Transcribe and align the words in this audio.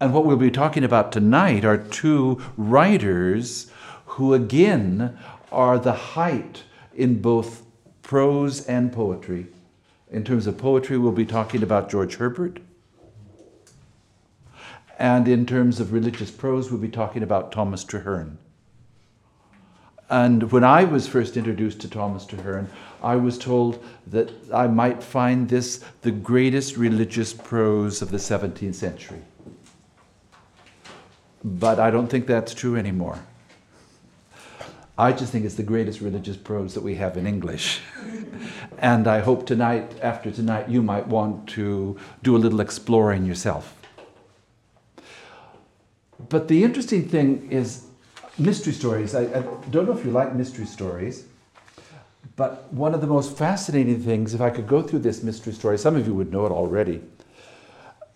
And 0.00 0.12
what 0.12 0.24
we'll 0.24 0.36
be 0.36 0.50
talking 0.50 0.84
about 0.84 1.12
tonight 1.12 1.64
are 1.64 1.78
two 1.78 2.42
writers 2.56 3.70
who, 4.06 4.34
again, 4.34 5.18
are 5.52 5.78
the 5.78 5.92
height 5.92 6.64
in 6.94 7.20
both 7.20 7.62
prose 8.02 8.66
and 8.66 8.92
poetry. 8.92 9.46
In 10.10 10.24
terms 10.24 10.46
of 10.46 10.58
poetry, 10.58 10.98
we'll 10.98 11.12
be 11.12 11.24
talking 11.24 11.62
about 11.62 11.90
George 11.90 12.16
Herbert. 12.16 12.58
And 14.98 15.26
in 15.26 15.46
terms 15.46 15.80
of 15.80 15.92
religious 15.92 16.30
prose, 16.30 16.70
we'll 16.70 16.80
be 16.80 16.88
talking 16.88 17.22
about 17.22 17.50
Thomas 17.50 17.84
Traherne. 17.84 18.36
And 20.10 20.52
when 20.52 20.62
I 20.64 20.84
was 20.84 21.08
first 21.08 21.36
introduced 21.36 21.80
to 21.80 21.88
Thomas 21.88 22.26
Traherne, 22.26 22.68
I 23.02 23.16
was 23.16 23.38
told 23.38 23.82
that 24.08 24.30
I 24.52 24.66
might 24.66 25.02
find 25.02 25.48
this 25.48 25.82
the 26.02 26.10
greatest 26.10 26.76
religious 26.76 27.32
prose 27.32 28.02
of 28.02 28.10
the 28.10 28.18
17th 28.18 28.74
century. 28.74 29.22
But 31.44 31.78
I 31.78 31.90
don't 31.90 32.08
think 32.08 32.26
that's 32.26 32.54
true 32.54 32.76
anymore. 32.76 33.18
I 34.96 35.12
just 35.12 35.32
think 35.32 35.44
it's 35.44 35.56
the 35.56 35.64
greatest 35.64 36.00
religious 36.00 36.36
prose 36.36 36.72
that 36.74 36.82
we 36.82 36.94
have 36.94 37.16
in 37.16 37.26
English. 37.26 37.80
and 38.78 39.06
I 39.06 39.18
hope 39.18 39.44
tonight, 39.44 39.92
after 40.00 40.30
tonight, 40.30 40.68
you 40.68 40.82
might 40.82 41.06
want 41.06 41.48
to 41.50 41.98
do 42.22 42.36
a 42.36 42.38
little 42.38 42.60
exploring 42.60 43.26
yourself. 43.26 43.74
But 46.28 46.48
the 46.48 46.62
interesting 46.62 47.08
thing 47.08 47.50
is 47.50 47.86
mystery 48.38 48.72
stories. 48.72 49.14
I, 49.14 49.22
I, 49.22 49.42
don't 49.70 49.86
know 49.86 49.98
if 49.98 50.04
you 50.04 50.12
like 50.12 50.34
mystery 50.34 50.64
stories, 50.64 51.24
but 52.36 52.72
one 52.72 52.94
of 52.94 53.00
the 53.00 53.06
most 53.06 53.36
fascinating 53.36 54.00
things, 54.00 54.32
if 54.32 54.40
I 54.40 54.50
could 54.50 54.66
go 54.66 54.80
through 54.80 55.00
this 55.00 55.22
mystery 55.22 55.52
story, 55.52 55.76
some 55.76 55.96
of 55.96 56.06
you 56.06 56.14
would 56.14 56.32
know 56.32 56.46
it 56.46 56.52
already. 56.52 57.02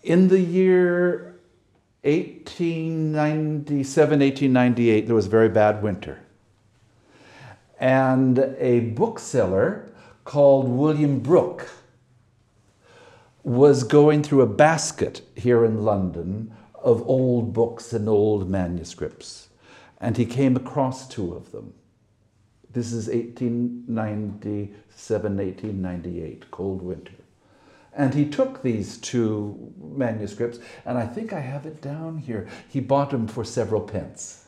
In 0.03 0.29
the 0.29 0.39
year 0.39 1.28
1897, 2.03 4.19
1898, 4.19 5.05
there 5.05 5.15
was 5.15 5.25
a 5.25 5.29
very 5.29 5.49
bad 5.49 5.83
winter 5.83 6.19
and 7.79 8.39
a 8.57 8.81
bookseller 8.81 9.89
called 10.25 10.67
William 10.67 11.19
Brooke 11.19 11.69
was 13.43 13.83
going 13.83 14.21
through 14.21 14.41
a 14.41 14.47
basket 14.47 15.21
here 15.35 15.63
in 15.63 15.85
London 15.85 16.51
of 16.75 17.01
old 17.07 17.53
books 17.53 17.93
and 17.93 18.09
old 18.09 18.49
manuscripts, 18.49 19.47
and 19.99 20.17
he 20.17 20.25
came 20.25 20.57
across 20.57 21.07
two 21.07 21.33
of 21.33 21.51
them. 21.51 21.73
This 22.71 22.91
is 22.91 23.07
1897, 23.07 25.37
1898, 25.37 26.51
cold 26.51 26.81
winter. 26.81 27.13
And 27.99 28.13
he 28.13 28.23
took 28.23 28.61
these 28.61 28.97
two 28.97 29.73
manuscripts, 29.77 30.59
and 30.85 30.97
I 30.97 31.05
think 31.05 31.33
I 31.33 31.41
have 31.41 31.65
it 31.65 31.81
down 31.81 32.17
here. 32.17 32.47
He 32.69 32.79
bought 32.79 33.09
them 33.09 33.27
for 33.27 33.43
several 33.43 33.81
pence. 33.81 34.47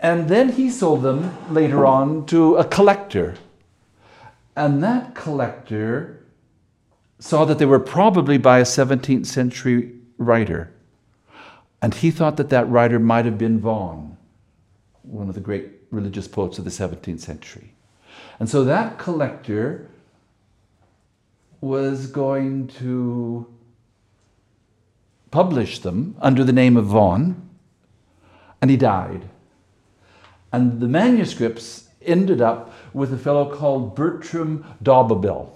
And 0.00 0.30
then 0.30 0.52
he 0.52 0.70
sold 0.70 1.02
them 1.02 1.36
later 1.52 1.84
on 1.84 2.24
to 2.26 2.56
a 2.56 2.64
collector. 2.64 3.34
And 4.56 4.82
that 4.82 5.14
collector 5.14 6.24
saw 7.18 7.44
that 7.44 7.58
they 7.58 7.66
were 7.66 7.78
probably 7.78 8.38
by 8.38 8.60
a 8.60 8.64
17th 8.64 9.26
century 9.26 9.92
writer. 10.16 10.72
And 11.82 11.92
he 11.92 12.10
thought 12.10 12.38
that 12.38 12.48
that 12.48 12.70
writer 12.70 12.98
might 12.98 13.26
have 13.26 13.36
been 13.36 13.60
Vaughan, 13.60 14.16
one 15.02 15.28
of 15.28 15.34
the 15.34 15.42
great 15.42 15.68
religious 15.90 16.26
poets 16.26 16.58
of 16.58 16.64
the 16.64 16.70
17th 16.70 17.20
century. 17.20 17.74
And 18.38 18.48
so 18.48 18.64
that 18.64 18.96
collector 18.96 19.90
was 21.60 22.06
going 22.06 22.68
to 22.68 23.46
publish 25.30 25.78
them 25.80 26.16
under 26.20 26.42
the 26.42 26.52
name 26.52 26.76
of 26.76 26.86
Vaughan, 26.86 27.48
and 28.60 28.70
he 28.70 28.76
died. 28.76 29.28
And 30.52 30.80
the 30.80 30.88
manuscripts 30.88 31.88
ended 32.02 32.40
up 32.40 32.72
with 32.92 33.12
a 33.12 33.18
fellow 33.18 33.54
called 33.54 33.94
Bertram 33.94 34.64
d'Auberville. 34.82 35.50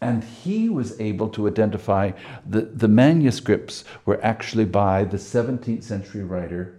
And 0.00 0.22
he 0.22 0.68
was 0.68 1.00
able 1.00 1.30
to 1.30 1.48
identify 1.48 2.12
that 2.46 2.78
the 2.78 2.88
manuscripts 2.88 3.84
were 4.04 4.22
actually 4.22 4.66
by 4.66 5.04
the 5.04 5.16
17th 5.16 5.82
century 5.82 6.22
writer 6.22 6.78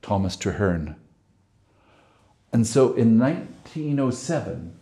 Thomas 0.00 0.36
Traherne. 0.36 0.96
And 2.52 2.66
so 2.66 2.94
in 2.94 3.18
1907, 3.18 4.78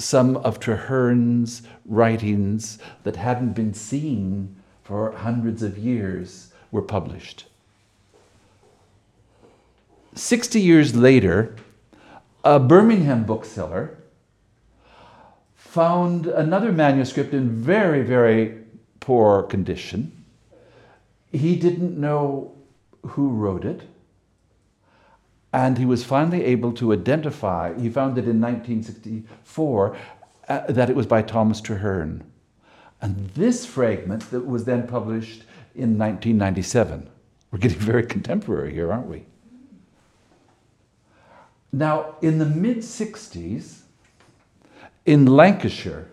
some 0.00 0.36
of 0.38 0.58
Traherne's 0.58 1.62
writings 1.84 2.78
that 3.04 3.16
hadn't 3.16 3.52
been 3.52 3.74
seen 3.74 4.56
for 4.82 5.12
hundreds 5.12 5.62
of 5.62 5.78
years 5.78 6.52
were 6.70 6.82
published. 6.82 7.46
60 10.14 10.60
years 10.60 10.96
later, 10.96 11.54
a 12.44 12.58
Birmingham 12.58 13.24
bookseller 13.24 13.96
found 15.54 16.26
another 16.26 16.72
manuscript 16.72 17.32
in 17.32 17.50
very, 17.50 18.02
very 18.02 18.58
poor 18.98 19.42
condition. 19.42 20.10
He 21.30 21.54
didn't 21.54 21.98
know 21.98 22.52
who 23.06 23.28
wrote 23.28 23.64
it. 23.64 23.82
And 25.52 25.78
he 25.78 25.84
was 25.84 26.04
finally 26.04 26.44
able 26.44 26.72
to 26.74 26.92
identify, 26.92 27.78
he 27.78 27.88
found 27.88 28.18
it 28.18 28.28
in 28.28 28.40
1964, 28.40 29.96
uh, 30.48 30.60
that 30.68 30.88
it 30.90 30.96
was 30.96 31.06
by 31.06 31.22
Thomas 31.22 31.60
Traherne. 31.60 32.22
And 33.00 33.30
this 33.30 33.66
fragment 33.66 34.30
that 34.30 34.46
was 34.46 34.64
then 34.64 34.86
published 34.86 35.44
in 35.74 35.98
1997. 35.98 37.08
We're 37.50 37.58
getting 37.58 37.78
very 37.78 38.06
contemporary 38.06 38.72
here, 38.72 38.92
aren't 38.92 39.08
we? 39.08 39.24
Now, 41.72 42.16
in 42.20 42.38
the 42.38 42.46
mid 42.46 42.78
60s, 42.78 43.80
in 45.06 45.26
Lancashire, 45.26 46.08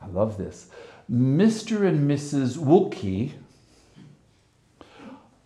I 0.00 0.06
love 0.06 0.38
this, 0.38 0.68
Mr. 1.10 1.86
and 1.86 2.08
Mrs. 2.08 2.56
Woolkey 2.56 3.32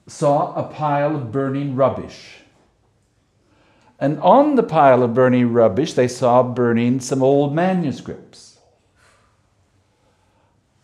saw 0.07 0.55
a 0.55 0.65
pile 0.65 1.17
of 1.17 1.33
burning 1.33 1.75
rubbish. 1.75 2.42
And 4.03 4.19
on 4.19 4.57
the 4.57 4.65
pile 4.65 5.05
of 5.05 5.15
burning 5.15 5.53
rubbish, 5.53 5.93
they 5.93 6.09
saw 6.09 6.43
burning 6.43 6.99
some 6.99 7.23
old 7.23 7.55
manuscripts. 7.55 8.59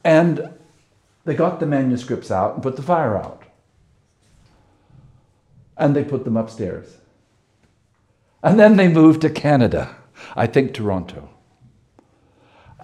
And 0.04 0.50
they 1.24 1.34
got 1.34 1.58
the 1.58 1.66
manuscripts 1.66 2.30
out 2.30 2.54
and 2.54 2.62
put 2.62 2.76
the 2.76 2.82
fire 2.82 3.16
out. 3.16 3.42
And 5.76 5.96
they 5.96 6.04
put 6.04 6.22
them 6.22 6.36
upstairs. 6.36 6.98
And 8.40 8.56
then 8.56 8.76
they 8.76 8.86
moved 8.86 9.22
to 9.22 9.30
Canada, 9.30 9.96
I 10.36 10.46
think 10.46 10.72
Toronto. 10.72 11.28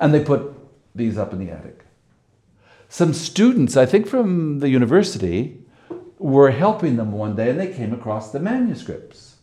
And 0.01 0.13
they 0.13 0.25
put 0.25 0.53
these 0.97 1.17
up 1.17 1.33
in 1.33 1.39
the 1.39 1.53
attic. 1.53 1.85
Some 2.89 3.15
students, 3.15 3.77
I 3.77 3.87
think 3.87 4.09
from 4.09 4.59
the 4.59 4.69
university, 4.69 5.61
were 6.19 6.51
helping 6.51 6.97
them 6.97 7.13
one 7.13 7.37
day 7.37 7.51
and 7.51 7.61
they 7.61 7.73
came 7.73 7.93
across 7.93 8.33
the 8.33 8.41
manuscripts. 8.41 9.34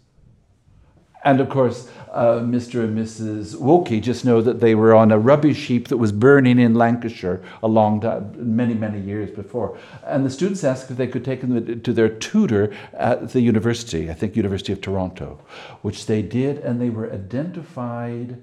And 1.23 1.39
of 1.39 1.49
course, 1.49 1.87
uh, 2.11 2.39
Mr. 2.39 2.83
and 2.83 2.97
Mrs. 2.97 3.55
Woolkey 3.55 4.01
just 4.01 4.25
know 4.25 4.41
that 4.41 4.59
they 4.59 4.73
were 4.73 4.95
on 4.95 5.11
a 5.11 5.19
rubbish 5.19 5.67
heap 5.67 5.87
that 5.89 5.97
was 5.97 6.11
burning 6.11 6.59
in 6.59 6.73
Lancashire 6.73 7.43
a 7.61 7.67
long 7.67 8.01
time, 8.01 8.33
many, 8.55 8.73
many 8.73 8.99
years 8.99 9.29
before. 9.29 9.77
And 10.03 10.25
the 10.25 10.31
students 10.31 10.63
asked 10.63 10.89
if 10.89 10.97
they 10.97 11.07
could 11.07 11.23
take 11.23 11.41
them 11.41 11.81
to 11.81 11.93
their 11.93 12.09
tutor 12.09 12.73
at 12.93 13.29
the 13.29 13.41
university, 13.41 14.09
I 14.09 14.13
think 14.13 14.35
University 14.35 14.73
of 14.73 14.81
Toronto, 14.81 15.39
which 15.83 16.07
they 16.07 16.23
did, 16.23 16.57
and 16.57 16.81
they 16.81 16.89
were 16.89 17.11
identified 17.13 18.41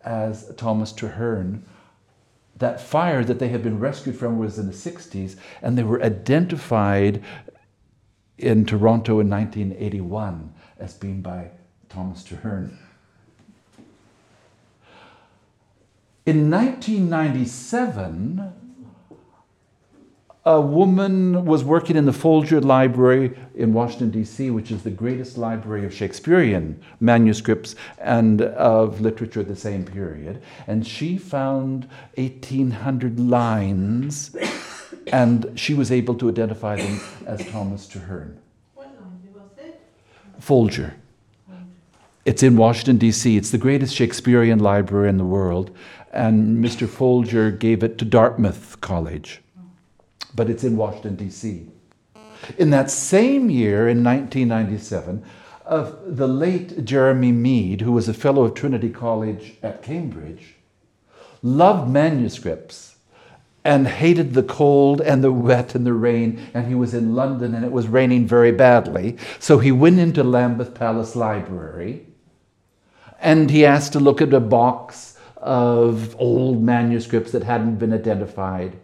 as 0.00 0.52
Thomas 0.56 0.92
Traherne. 0.92 1.62
That 2.56 2.80
fire 2.80 3.24
that 3.24 3.38
they 3.38 3.48
had 3.48 3.62
been 3.62 3.78
rescued 3.78 4.16
from 4.16 4.38
was 4.38 4.58
in 4.58 4.66
the 4.66 4.72
60s, 4.72 5.36
and 5.62 5.78
they 5.78 5.84
were 5.84 6.02
identified 6.02 7.22
in 8.38 8.64
Toronto 8.66 9.20
in 9.20 9.30
1981 9.30 10.52
as 10.78 10.94
being 10.94 11.22
by 11.22 11.50
Thomas 11.92 12.24
Traherne. 12.24 12.78
In 16.24 16.50
1997, 16.50 18.52
a 20.46 20.60
woman 20.60 21.44
was 21.44 21.62
working 21.62 21.96
in 21.96 22.06
the 22.06 22.12
Folger 22.12 22.60
Library 22.60 23.38
in 23.54 23.74
Washington, 23.74 24.10
D.C., 24.10 24.50
which 24.50 24.70
is 24.70 24.82
the 24.82 24.90
greatest 24.90 25.36
library 25.36 25.84
of 25.84 25.92
Shakespearean 25.92 26.80
manuscripts 27.00 27.76
and 27.98 28.40
of 28.40 29.02
literature 29.02 29.40
of 29.40 29.48
the 29.48 29.54
same 29.54 29.84
period. 29.84 30.42
And 30.66 30.86
she 30.86 31.18
found 31.18 31.86
1,800 32.16 33.20
lines, 33.20 34.34
and 35.08 35.52
she 35.56 35.74
was 35.74 35.92
able 35.92 36.14
to 36.14 36.30
identify 36.30 36.76
them 36.76 37.00
as 37.26 37.46
Thomas 37.48 37.86
Traherne. 37.86 38.38
What 38.74 38.86
line 38.98 39.20
was 39.34 39.50
it? 39.58 39.78
Folger. 40.40 40.94
It's 42.24 42.44
in 42.44 42.56
Washington, 42.56 42.98
D.C. 42.98 43.36
It's 43.36 43.50
the 43.50 43.58
greatest 43.58 43.96
Shakespearean 43.96 44.60
library 44.60 45.08
in 45.08 45.18
the 45.18 45.24
world. 45.24 45.76
and 46.12 46.64
Mr. 46.64 46.88
Folger 46.88 47.50
gave 47.50 47.82
it 47.82 47.98
to 47.98 48.04
Dartmouth 48.04 48.80
College, 48.80 49.40
but 50.34 50.48
it's 50.48 50.62
in 50.62 50.76
Washington, 50.76 51.16
D.C. 51.16 51.66
In 52.58 52.70
that 52.70 52.90
same 52.90 53.50
year, 53.50 53.88
in 53.88 54.04
1997, 54.04 55.24
uh, 55.66 55.92
the 56.06 56.28
late 56.28 56.84
Jeremy 56.84 57.32
Mead, 57.32 57.80
who 57.80 57.92
was 57.92 58.08
a 58.08 58.14
fellow 58.14 58.44
of 58.44 58.54
Trinity 58.54 58.90
College 58.90 59.54
at 59.62 59.82
Cambridge, 59.82 60.56
loved 61.42 61.90
manuscripts 61.90 62.96
and 63.64 63.88
hated 63.88 64.34
the 64.34 64.42
cold 64.42 65.00
and 65.00 65.24
the 65.24 65.32
wet 65.32 65.74
and 65.74 65.86
the 65.86 65.92
rain. 65.92 66.40
And 66.52 66.66
he 66.66 66.74
was 66.74 66.94
in 66.94 67.14
London 67.14 67.54
and 67.54 67.64
it 67.64 67.72
was 67.72 67.86
raining 67.86 68.26
very 68.26 68.52
badly. 68.52 69.16
So 69.38 69.58
he 69.58 69.72
went 69.72 69.98
into 69.98 70.22
Lambeth 70.22 70.74
Palace 70.74 71.14
Library 71.14 72.06
and 73.22 73.50
he 73.50 73.64
asked 73.64 73.92
to 73.94 74.00
look 74.00 74.20
at 74.20 74.34
a 74.34 74.40
box 74.40 75.16
of 75.36 76.14
old 76.18 76.62
manuscripts 76.62 77.32
that 77.32 77.42
hadn't 77.42 77.76
been 77.76 77.92
identified. 77.92 78.76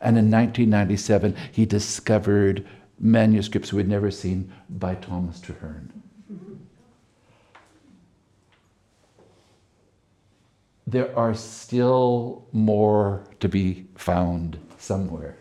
And 0.00 0.16
in 0.16 0.30
1997, 0.30 1.34
he 1.50 1.66
discovered 1.66 2.66
manuscripts 3.00 3.72
we'd 3.72 3.88
never 3.88 4.10
seen 4.10 4.52
by 4.68 4.94
Thomas 4.94 5.40
Traherne. 5.40 5.90
there 10.86 11.16
are 11.18 11.34
still 11.34 12.46
more 12.52 13.24
to 13.40 13.48
be 13.48 13.86
found 13.96 14.58
somewhere. 14.78 15.36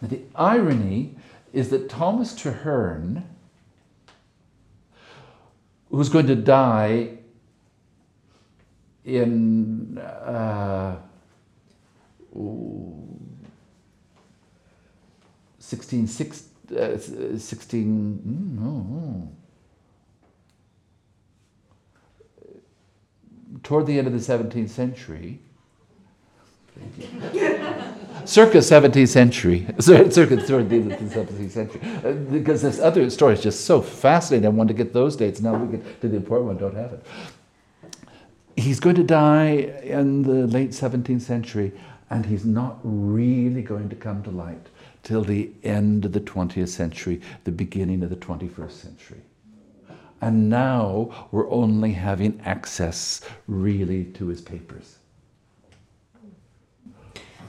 Now, 0.00 0.08
the 0.08 0.22
irony 0.34 1.16
is 1.52 1.68
that 1.68 1.90
Thomas 1.90 2.32
Traherne, 2.34 3.24
who's 5.92 6.08
going 6.08 6.26
to 6.26 6.34
die 6.34 7.18
in 9.04 9.98
uh, 9.98 10.96
16, 15.58 16.06
16, 16.06 16.76
uh, 16.78 16.98
16 17.38 18.22
mm, 18.26 18.58
no, 18.58 19.32
toward 23.62 23.86
the 23.86 23.98
end 23.98 24.06
of 24.06 24.12
the 24.14 24.18
17th 24.18 24.70
century, 24.70 25.40
circa 28.24 28.58
17th 28.58 29.08
century, 29.08 29.66
circa 29.78 30.36
toward 30.46 30.68
the 30.68 30.76
end 30.76 30.92
17th 30.92 31.50
century, 31.50 31.80
uh, 32.04 32.12
because 32.12 32.62
this 32.62 32.78
other 32.78 33.08
story 33.10 33.34
is 33.34 33.42
just 33.42 33.64
so 33.64 33.80
fascinating. 33.80 34.46
I 34.46 34.50
want 34.50 34.68
to 34.68 34.74
get 34.74 34.92
those 34.92 35.16
dates. 35.16 35.40
Now 35.40 35.54
we 35.54 35.76
get 35.78 36.00
to 36.00 36.08
the 36.08 36.16
important 36.16 36.48
one, 36.48 36.58
don't 36.58 36.76
have 36.76 36.92
it. 36.92 37.06
He's 38.56 38.80
going 38.80 38.96
to 38.96 39.04
die 39.04 39.50
in 39.82 40.22
the 40.22 40.46
late 40.46 40.70
17th 40.70 41.22
century, 41.22 41.72
and 42.10 42.26
he's 42.26 42.44
not 42.44 42.78
really 42.82 43.62
going 43.62 43.88
to 43.88 43.96
come 43.96 44.22
to 44.24 44.30
light 44.30 44.68
till 45.02 45.24
the 45.24 45.50
end 45.62 46.04
of 46.04 46.12
the 46.12 46.20
20th 46.20 46.68
century, 46.68 47.20
the 47.44 47.50
beginning 47.50 48.02
of 48.02 48.10
the 48.10 48.16
21st 48.16 48.70
century. 48.70 49.22
And 50.20 50.48
now 50.48 51.28
we're 51.32 51.50
only 51.50 51.92
having 51.92 52.40
access 52.44 53.22
really 53.48 54.04
to 54.12 54.28
his 54.28 54.40
papers. 54.40 54.98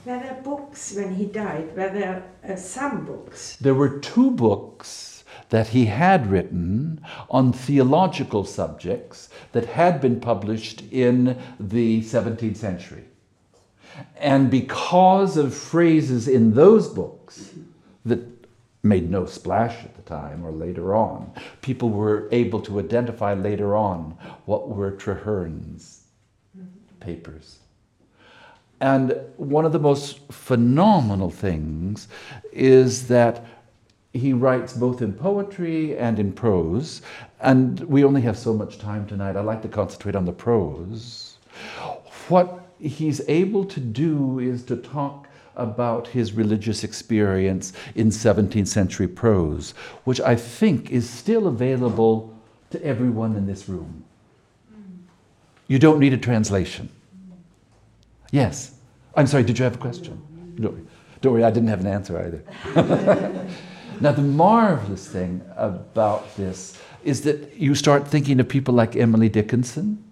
Were 0.06 0.20
there 0.20 0.42
books 0.44 0.94
when 0.96 1.16
he 1.16 1.26
died? 1.26 1.76
Were 1.78 1.90
there 1.90 2.24
uh, 2.48 2.56
some 2.56 3.06
books? 3.06 3.58
There 3.62 3.74
were 3.74 4.00
two 4.00 4.32
books 4.32 5.24
that 5.50 5.70
he 5.70 5.86
had 5.86 6.28
written 6.30 7.02
on 7.30 7.54
theological 7.54 8.44
subjects 8.44 9.30
that 9.52 9.66
had 9.66 10.02
been 10.02 10.20
published 10.20 10.84
in 10.92 11.38
the 11.60 12.02
17th 12.02 12.58
century. 12.58 13.06
And 14.18 14.50
because 14.50 15.38
of 15.38 15.54
phrases 15.54 16.28
in 16.28 16.54
those 16.56 16.90
books 16.90 17.52
that 18.06 18.34
made 18.84 19.10
no 19.10 19.26
splash 19.26 19.84
at 19.86 19.96
the 19.96 20.02
time 20.02 20.46
or 20.46 20.52
later 20.52 20.94
on. 20.94 21.32
People 21.62 21.90
were 21.90 22.28
able 22.32 22.60
to 22.62 22.80
identify 22.80 23.34
later 23.34 23.76
on 23.76 24.18
what 24.46 24.70
were 24.70 24.92
Traherne's 24.92 26.04
papers. 27.00 27.60
And 28.84 29.16
one 29.38 29.64
of 29.64 29.72
the 29.72 29.80
most 29.80 30.20
phenomenal 30.30 31.30
things 31.30 32.10
is 32.52 33.08
that 33.08 33.46
he 34.12 34.34
writes 34.34 34.74
both 34.74 35.02
in 35.02 35.14
poetry 35.14 35.98
and 35.98 36.20
in 36.20 36.34
prose. 36.34 37.02
And 37.40 37.80
we 37.80 38.04
only 38.04 38.20
have 38.24 38.38
so 38.38 38.54
much 38.54 38.80
time 38.80 39.08
tonight. 39.08 39.38
I'd 39.38 39.46
like 39.46 39.62
to 39.62 39.70
concentrate 39.70 40.18
on 40.18 40.26
the 40.26 40.34
prose. 40.34 41.38
What 42.28 42.68
he's 42.78 43.22
able 43.30 43.64
to 43.64 43.80
do 43.80 44.40
is 44.40 44.64
to 44.64 44.76
talk 44.76 45.30
about 45.56 46.08
his 46.08 46.34
religious 46.34 46.84
experience 46.84 47.72
in 47.96 48.10
17th 48.10 48.68
century 48.68 49.08
prose, 49.08 49.74
which 50.04 50.20
I 50.20 50.36
think 50.36 50.92
is 50.92 51.10
still 51.10 51.48
available 51.48 52.36
to 52.72 52.84
everyone 52.84 53.38
in 53.38 53.46
this 53.48 53.70
room. 53.70 54.04
You 55.68 55.80
don't 55.80 56.00
need 56.00 56.12
a 56.12 56.18
translation. 56.18 56.90
Yes. 58.34 58.74
I'm 59.16 59.28
sorry, 59.28 59.44
did 59.44 59.60
you 59.60 59.64
have 59.64 59.76
a 59.76 59.78
question? 59.78 60.20
Don't, 60.60 60.90
don't 61.22 61.34
worry, 61.34 61.44
I 61.44 61.52
didn't 61.52 61.70
have 61.70 61.82
an 61.82 61.88
answer 61.88 62.18
either. 62.18 63.48
now, 64.02 64.12
the 64.12 64.24
marvelous 64.24 65.08
thing 65.08 65.44
about 65.56 66.36
this 66.36 66.82
is 67.04 67.22
that 67.22 67.56
you 67.56 67.76
start 67.76 68.08
thinking 68.08 68.40
of 68.40 68.50
people 68.50 68.74
like 68.74 68.96
Emily 68.96 69.30
Dickinson 69.30 70.04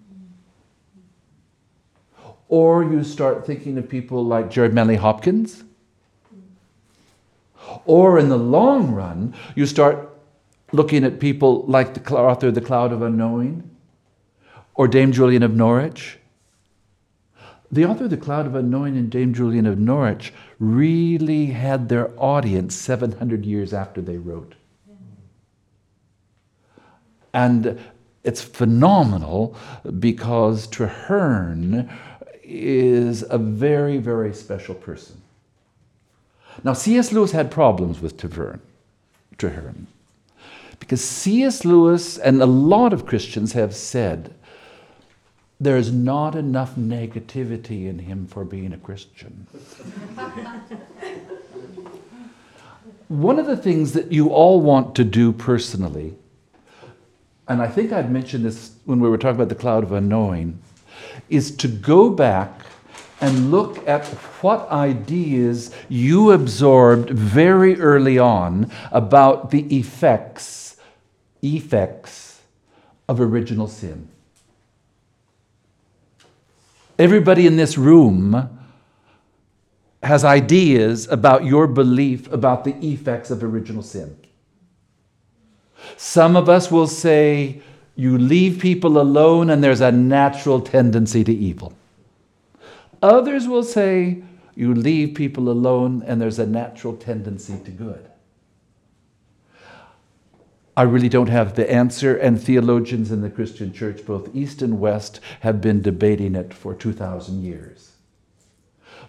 or 2.46 2.84
you 2.84 3.02
start 3.02 3.44
thinking 3.44 3.76
of 3.76 3.88
people 3.88 4.24
like 4.24 4.52
Gerard 4.52 4.72
Manley 4.72 4.96
Hopkins. 4.96 5.64
Or 7.86 8.20
in 8.20 8.28
the 8.28 8.38
long 8.38 8.92
run, 8.92 9.34
you 9.56 9.66
start 9.66 10.08
looking 10.70 11.02
at 11.02 11.18
people 11.18 11.64
like 11.64 11.94
the 11.94 12.14
author 12.14 12.48
of 12.48 12.54
The 12.54 12.60
Cloud 12.60 12.92
of 12.92 13.02
Unknowing 13.02 13.68
or 14.76 14.86
Dame 14.86 15.10
Julian 15.10 15.42
of 15.42 15.56
Norwich. 15.56 16.18
The 17.72 17.86
author 17.86 18.04
of 18.04 18.10
The 18.10 18.18
Cloud 18.18 18.46
of 18.46 18.54
Unknowing 18.54 18.98
and 18.98 19.10
Dame 19.10 19.32
Julian 19.32 19.64
of 19.64 19.78
Norwich 19.78 20.34
really 20.58 21.46
had 21.46 21.88
their 21.88 22.10
audience 22.20 22.74
700 22.74 23.46
years 23.46 23.72
after 23.72 24.02
they 24.02 24.18
wrote. 24.18 24.54
And 27.32 27.80
it's 28.24 28.42
phenomenal 28.42 29.56
because 29.98 30.66
Traherne 30.66 31.90
is 32.42 33.24
a 33.30 33.38
very, 33.38 33.96
very 33.96 34.34
special 34.34 34.74
person. 34.74 35.22
Now, 36.62 36.74
C.S. 36.74 37.10
Lewis 37.10 37.32
had 37.32 37.50
problems 37.50 38.02
with 38.02 38.18
Traherne, 38.18 38.60
Traherne 39.38 39.86
because 40.82 41.02
C.S. 41.02 41.64
Lewis 41.64 42.18
and 42.18 42.42
a 42.42 42.46
lot 42.46 42.92
of 42.92 43.06
Christians 43.06 43.52
have 43.52 43.72
said 43.72 44.34
there's 45.62 45.92
not 45.92 46.34
enough 46.34 46.74
negativity 46.74 47.88
in 47.88 48.00
him 48.00 48.26
for 48.26 48.44
being 48.44 48.72
a 48.72 48.78
Christian. 48.78 49.46
One 53.08 53.38
of 53.38 53.46
the 53.46 53.56
things 53.56 53.92
that 53.92 54.10
you 54.10 54.30
all 54.30 54.60
want 54.60 54.96
to 54.96 55.04
do 55.04 55.32
personally, 55.32 56.16
and 57.46 57.62
I 57.62 57.68
think 57.68 57.92
I'd 57.92 58.10
mentioned 58.10 58.44
this 58.44 58.72
when 58.86 58.98
we 58.98 59.08
were 59.08 59.18
talking 59.18 59.36
about 59.36 59.50
the 59.50 59.54
cloud 59.54 59.84
of 59.84 59.92
unknowing, 59.92 60.58
is 61.28 61.54
to 61.56 61.68
go 61.68 62.10
back 62.10 62.62
and 63.20 63.52
look 63.52 63.86
at 63.86 64.04
what 64.42 64.68
ideas 64.70 65.70
you 65.88 66.32
absorbed 66.32 67.10
very 67.10 67.78
early 67.80 68.18
on 68.18 68.68
about 68.90 69.50
the 69.50 69.62
effects 69.76 70.76
effects 71.44 72.40
of 73.08 73.20
original 73.20 73.68
sin. 73.68 74.08
Everybody 77.02 77.48
in 77.48 77.56
this 77.56 77.76
room 77.76 78.48
has 80.04 80.24
ideas 80.24 81.08
about 81.08 81.44
your 81.44 81.66
belief 81.66 82.30
about 82.32 82.62
the 82.62 82.76
effects 82.76 83.28
of 83.28 83.42
original 83.42 83.82
sin. 83.82 84.16
Some 85.96 86.36
of 86.36 86.48
us 86.48 86.70
will 86.70 86.86
say, 86.86 87.60
you 87.96 88.16
leave 88.16 88.60
people 88.60 89.00
alone 89.00 89.50
and 89.50 89.64
there's 89.64 89.80
a 89.80 89.90
natural 89.90 90.60
tendency 90.60 91.24
to 91.24 91.32
evil. 91.32 91.72
Others 93.02 93.48
will 93.48 93.64
say 93.64 94.22
you 94.54 94.72
leave 94.72 95.16
people 95.16 95.48
alone 95.48 96.04
and 96.06 96.22
there's 96.22 96.38
a 96.38 96.46
natural 96.46 96.96
tendency 96.96 97.58
to 97.64 97.72
good. 97.72 98.11
I 100.76 100.82
really 100.82 101.10
don't 101.10 101.28
have 101.28 101.54
the 101.54 101.70
answer, 101.70 102.16
and 102.16 102.40
theologians 102.40 103.12
in 103.12 103.20
the 103.20 103.28
Christian 103.28 103.72
church, 103.72 104.06
both 104.06 104.34
East 104.34 104.62
and 104.62 104.80
West, 104.80 105.20
have 105.40 105.60
been 105.60 105.82
debating 105.82 106.34
it 106.34 106.54
for 106.54 106.74
2,000 106.74 107.42
years. 107.42 107.92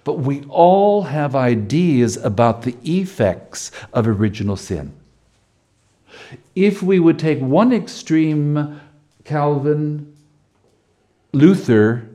But 0.03 0.19
we 0.19 0.43
all 0.49 1.03
have 1.03 1.35
ideas 1.35 2.17
about 2.17 2.63
the 2.63 2.75
effects 2.83 3.71
of 3.93 4.07
original 4.07 4.57
sin. 4.57 4.93
If 6.55 6.83
we 6.83 6.99
would 6.99 7.17
take 7.17 7.39
one 7.39 7.71
extreme, 7.71 8.81
Calvin, 9.23 10.13
Luther, 11.31 12.09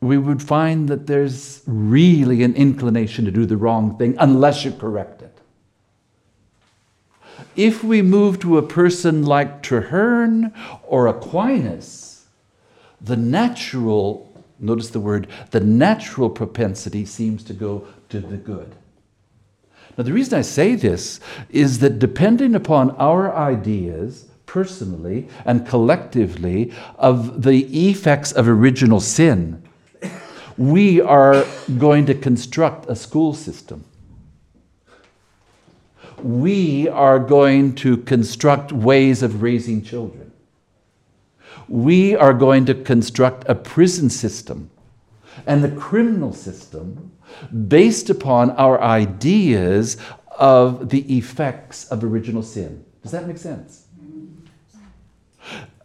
we 0.00 0.16
would 0.16 0.42
find 0.42 0.88
that 0.88 1.06
there's 1.06 1.62
really 1.66 2.42
an 2.42 2.54
inclination 2.54 3.24
to 3.26 3.30
do 3.30 3.44
the 3.44 3.56
wrong 3.56 3.98
thing 3.98 4.16
unless 4.18 4.64
you 4.64 4.72
correct 4.72 5.22
it. 5.22 5.25
If 7.54 7.82
we 7.84 8.02
move 8.02 8.38
to 8.40 8.58
a 8.58 8.62
person 8.62 9.24
like 9.24 9.62
Traherne 9.62 10.52
or 10.86 11.06
Aquinas, 11.06 12.26
the 13.00 13.16
natural, 13.16 14.32
notice 14.58 14.90
the 14.90 15.00
word, 15.00 15.28
the 15.50 15.60
natural 15.60 16.30
propensity 16.30 17.04
seems 17.04 17.42
to 17.44 17.52
go 17.52 17.86
to 18.08 18.20
the 18.20 18.36
good. 18.36 18.74
Now, 19.96 20.04
the 20.04 20.12
reason 20.12 20.38
I 20.38 20.42
say 20.42 20.74
this 20.74 21.20
is 21.48 21.78
that 21.78 21.98
depending 21.98 22.54
upon 22.54 22.90
our 22.92 23.34
ideas, 23.34 24.26
personally 24.44 25.28
and 25.44 25.66
collectively, 25.66 26.72
of 26.98 27.42
the 27.42 27.88
effects 27.88 28.32
of 28.32 28.48
original 28.48 29.00
sin, 29.00 29.62
we 30.56 31.00
are 31.00 31.44
going 31.78 32.06
to 32.06 32.14
construct 32.14 32.88
a 32.88 32.96
school 32.96 33.34
system. 33.34 33.84
We 36.26 36.88
are 36.88 37.20
going 37.20 37.76
to 37.76 37.98
construct 37.98 38.72
ways 38.72 39.22
of 39.22 39.42
raising 39.42 39.80
children. 39.80 40.32
We 41.68 42.16
are 42.16 42.34
going 42.34 42.66
to 42.66 42.74
construct 42.74 43.44
a 43.48 43.54
prison 43.54 44.10
system 44.10 44.68
and 45.46 45.62
the 45.62 45.70
criminal 45.70 46.32
system 46.32 47.12
based 47.68 48.10
upon 48.10 48.50
our 48.52 48.80
ideas 48.82 49.98
of 50.36 50.88
the 50.88 51.16
effects 51.16 51.84
of 51.92 52.02
original 52.02 52.42
sin. 52.42 52.84
Does 53.04 53.12
that 53.12 53.28
make 53.28 53.38
sense? 53.38 53.86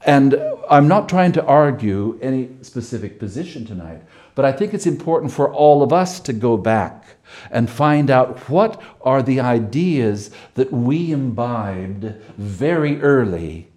And 0.07 0.41
I'm 0.67 0.87
not 0.87 1.07
trying 1.07 1.33
to 1.33 1.45
argue 1.45 2.17
any 2.19 2.49
specific 2.63 3.19
position 3.19 3.63
tonight. 3.63 4.01
But 4.41 4.55
I 4.55 4.57
think 4.57 4.73
it's 4.73 4.87
important 4.87 5.31
for 5.31 5.53
all 5.53 5.83
of 5.83 5.93
us 5.93 6.19
to 6.21 6.33
go 6.33 6.57
back 6.57 7.05
and 7.51 7.69
find 7.69 8.09
out 8.09 8.49
what 8.49 8.81
are 9.03 9.21
the 9.21 9.39
ideas 9.39 10.31
that 10.55 10.73
we 10.73 11.11
imbibed 11.11 12.15
very 12.39 12.99
early 13.03 13.67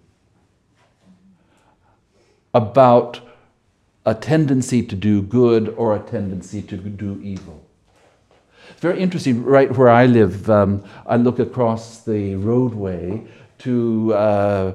about 2.51 3.19
a 4.07 4.15
tendency 4.15 4.81
to 4.81 4.95
do 4.95 5.21
good 5.21 5.69
or 5.77 5.95
a 5.95 5.99
tendency 5.99 6.63
to 6.63 6.77
do 6.77 7.21
evil. 7.21 7.63
It's 8.71 8.81
very 8.81 8.99
interesting. 8.99 9.43
Right 9.43 9.71
where 9.71 9.89
I 9.89 10.07
live, 10.07 10.49
um, 10.49 10.83
I 11.05 11.17
look 11.17 11.37
across 11.37 11.99
the 11.99 12.37
roadway 12.37 13.23
to 13.59 14.15
uh, 14.15 14.73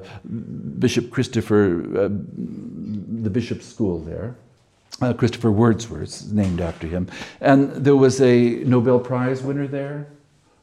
Bishop 0.79 1.11
Christopher, 1.11 1.83
uh, 1.99 2.09
the 2.13 3.31
bishop's 3.31 3.67
school 3.67 3.99
there 3.99 4.37
uh, 5.01 5.13
Christopher 5.13 5.51
Wordsworth, 5.51 6.31
named 6.33 6.61
after 6.61 6.87
him. 6.87 7.09
And 7.41 7.71
there 7.73 7.97
was 7.97 8.21
a 8.21 8.63
Nobel 8.65 8.99
Prize 8.99 9.43
winner 9.43 9.67
there 9.67 10.07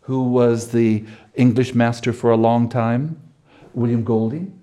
who 0.01 0.23
was 0.23 0.71
the 0.71 1.05
English 1.35 1.73
master 1.75 2.13
for 2.13 2.31
a 2.31 2.37
long 2.37 2.69
time, 2.69 3.19
William 3.73 4.03
Golding. 4.03 4.53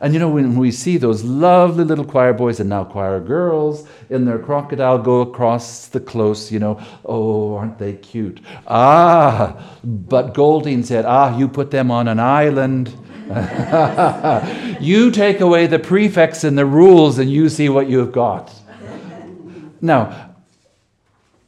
And 0.00 0.12
you 0.12 0.20
know, 0.20 0.28
when 0.28 0.56
we 0.56 0.70
see 0.72 0.98
those 0.98 1.24
lovely 1.24 1.82
little 1.84 2.04
choir 2.04 2.34
boys 2.34 2.60
and 2.60 2.68
now 2.68 2.84
choir 2.84 3.18
girls 3.18 3.88
in 4.10 4.26
their 4.26 4.38
crocodile 4.38 4.98
go 4.98 5.22
across 5.22 5.88
the 5.88 6.00
close, 6.00 6.52
you 6.52 6.58
know, 6.58 6.78
oh, 7.04 7.56
aren't 7.56 7.78
they 7.78 7.94
cute? 7.94 8.40
Ah, 8.66 9.78
but 9.82 10.34
Golding 10.34 10.82
said, 10.82 11.06
ah, 11.06 11.36
you 11.38 11.48
put 11.48 11.70
them 11.70 11.90
on 11.90 12.08
an 12.08 12.20
island 12.20 12.92
you 14.80 15.10
take 15.10 15.40
away 15.40 15.66
the 15.66 15.78
prefix 15.78 16.44
and 16.44 16.56
the 16.56 16.66
rules, 16.66 17.18
and 17.18 17.30
you 17.30 17.48
see 17.48 17.68
what 17.68 17.88
you've 17.88 18.12
got. 18.12 18.52
Now, 19.80 20.34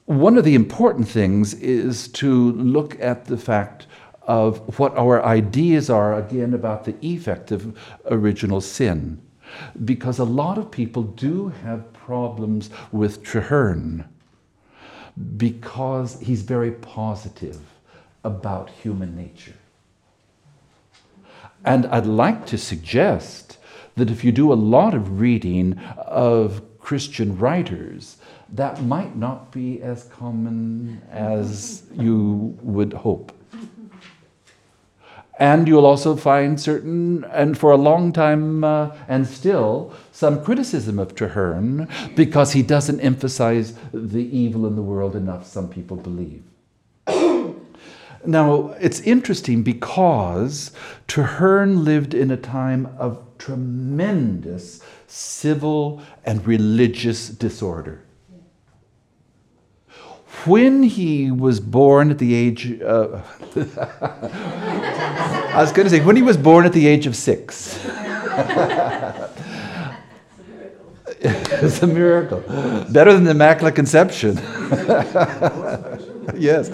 one 0.06 0.38
of 0.38 0.44
the 0.44 0.54
important 0.54 1.06
things 1.06 1.54
is 1.54 2.08
to 2.08 2.52
look 2.52 2.98
at 3.00 3.26
the 3.26 3.36
fact 3.36 3.86
of 4.22 4.78
what 4.78 4.96
our 4.96 5.24
ideas 5.24 5.88
are, 5.88 6.14
again, 6.14 6.54
about 6.54 6.84
the 6.84 6.94
effect 7.04 7.50
of 7.50 7.78
original 8.10 8.60
sin. 8.60 9.20
Because 9.84 10.18
a 10.18 10.24
lot 10.24 10.58
of 10.58 10.70
people 10.70 11.02
do 11.02 11.48
have 11.48 11.92
problems 11.92 12.70
with 12.90 13.22
Traherne 13.22 14.04
because 15.36 16.20
he's 16.20 16.42
very 16.42 16.72
positive 16.72 17.60
about 18.24 18.70
human 18.70 19.16
nature. 19.16 19.57
And 21.64 21.86
I'd 21.86 22.06
like 22.06 22.46
to 22.46 22.58
suggest 22.58 23.58
that 23.96 24.10
if 24.10 24.24
you 24.24 24.32
do 24.32 24.52
a 24.52 24.54
lot 24.54 24.94
of 24.94 25.20
reading 25.20 25.78
of 25.96 26.62
Christian 26.78 27.36
writers, 27.38 28.16
that 28.52 28.82
might 28.82 29.16
not 29.16 29.52
be 29.52 29.82
as 29.82 30.04
common 30.04 31.02
as 31.10 31.82
you 31.92 32.56
would 32.62 32.92
hope. 32.92 33.32
And 35.38 35.68
you'll 35.68 35.86
also 35.86 36.16
find 36.16 36.60
certain, 36.60 37.24
and 37.24 37.56
for 37.56 37.70
a 37.70 37.76
long 37.76 38.12
time, 38.12 38.64
uh, 38.64 38.90
and 39.06 39.24
still, 39.26 39.92
some 40.10 40.42
criticism 40.42 40.98
of 40.98 41.14
Traherne 41.14 41.88
because 42.16 42.52
he 42.52 42.62
doesn't 42.62 43.00
emphasize 43.00 43.74
the 43.92 44.36
evil 44.36 44.66
in 44.66 44.74
the 44.74 44.82
world 44.82 45.14
enough, 45.14 45.46
some 45.46 45.68
people 45.68 45.96
believe. 45.96 46.42
Now, 48.28 48.74
it's 48.78 49.00
interesting 49.00 49.62
because 49.62 50.70
Traherne 51.06 51.82
lived 51.82 52.12
in 52.12 52.30
a 52.30 52.36
time 52.36 52.94
of 52.98 53.24
tremendous 53.38 54.82
civil 55.06 56.02
and 56.26 56.46
religious 56.46 57.30
disorder. 57.30 58.04
When 60.44 60.82
he 60.82 61.30
was 61.30 61.58
born 61.58 62.10
at 62.10 62.18
the 62.18 62.34
age, 62.34 62.78
uh, 62.82 63.22
I 65.56 65.62
was 65.62 65.72
going 65.72 65.86
to 65.86 65.90
say, 65.90 66.04
when 66.04 66.16
he 66.16 66.20
was 66.22 66.36
born 66.36 66.66
at 66.66 66.74
the 66.74 66.86
age 66.86 67.06
of 67.06 67.16
six. 67.16 67.82
it's 71.18 71.82
a 71.82 71.86
miracle. 71.86 72.40
Better 72.90 73.14
than 73.14 73.24
the 73.24 73.30
Immaculate 73.30 73.74
Conception. 73.74 74.36
yes. 76.36 76.68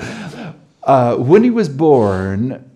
Uh, 0.85 1.17
when 1.17 1.43
he 1.43 1.51
was 1.51 1.69
born, 1.69 2.71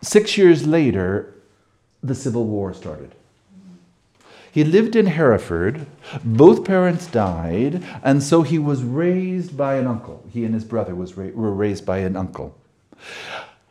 six 0.00 0.38
years 0.38 0.66
later, 0.66 1.34
the 2.02 2.14
Civil 2.14 2.44
War 2.44 2.72
started. 2.72 3.14
He 4.52 4.64
lived 4.64 4.94
in 4.94 5.06
Hereford. 5.06 5.86
Both 6.22 6.64
parents 6.64 7.06
died, 7.06 7.82
and 8.04 8.22
so 8.22 8.42
he 8.42 8.58
was 8.58 8.82
raised 8.82 9.56
by 9.56 9.76
an 9.76 9.86
uncle. 9.86 10.22
He 10.30 10.44
and 10.44 10.54
his 10.54 10.64
brother 10.64 10.94
was 10.94 11.16
ra- 11.16 11.30
were 11.34 11.52
raised 11.52 11.86
by 11.86 11.98
an 11.98 12.16
uncle. 12.16 12.54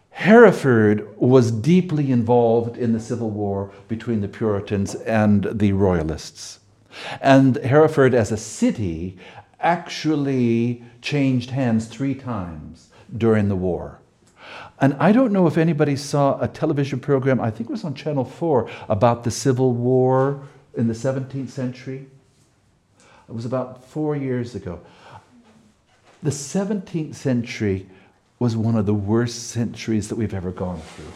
Hereford 0.09 1.07
was 1.17 1.51
deeply 1.51 2.11
involved 2.11 2.77
in 2.77 2.93
the 2.93 2.99
Civil 2.99 3.29
War 3.29 3.71
between 3.87 4.21
the 4.21 4.27
Puritans 4.27 4.95
and 4.95 5.47
the 5.51 5.71
Royalists. 5.73 6.59
And 7.21 7.57
Hereford, 7.57 8.13
as 8.13 8.31
a 8.31 8.37
city, 8.37 9.17
actually 9.59 10.83
changed 11.01 11.51
hands 11.51 11.87
three 11.87 12.15
times 12.15 12.89
during 13.15 13.49
the 13.49 13.55
war. 13.55 13.99
And 14.79 14.95
I 14.95 15.11
don't 15.11 15.31
know 15.31 15.45
if 15.45 15.57
anybody 15.57 15.95
saw 15.95 16.39
a 16.41 16.47
television 16.47 16.99
program, 16.99 17.39
I 17.39 17.51
think 17.51 17.69
it 17.69 17.71
was 17.71 17.83
on 17.83 17.93
Channel 17.93 18.25
4, 18.25 18.69
about 18.89 19.23
the 19.23 19.31
Civil 19.31 19.73
War 19.73 20.41
in 20.75 20.87
the 20.87 20.93
17th 20.93 21.49
century. 21.49 22.07
It 23.29 23.35
was 23.35 23.45
about 23.45 23.85
four 23.85 24.15
years 24.15 24.55
ago. 24.55 24.81
The 26.23 26.31
17th 26.31 27.15
century 27.15 27.87
was 28.39 28.57
one 28.57 28.75
of 28.75 28.87
the 28.87 28.93
worst 28.93 29.49
centuries 29.49 30.09
that 30.09 30.15
we've 30.15 30.33
ever 30.33 30.51
gone 30.51 30.81
through. 30.81 31.11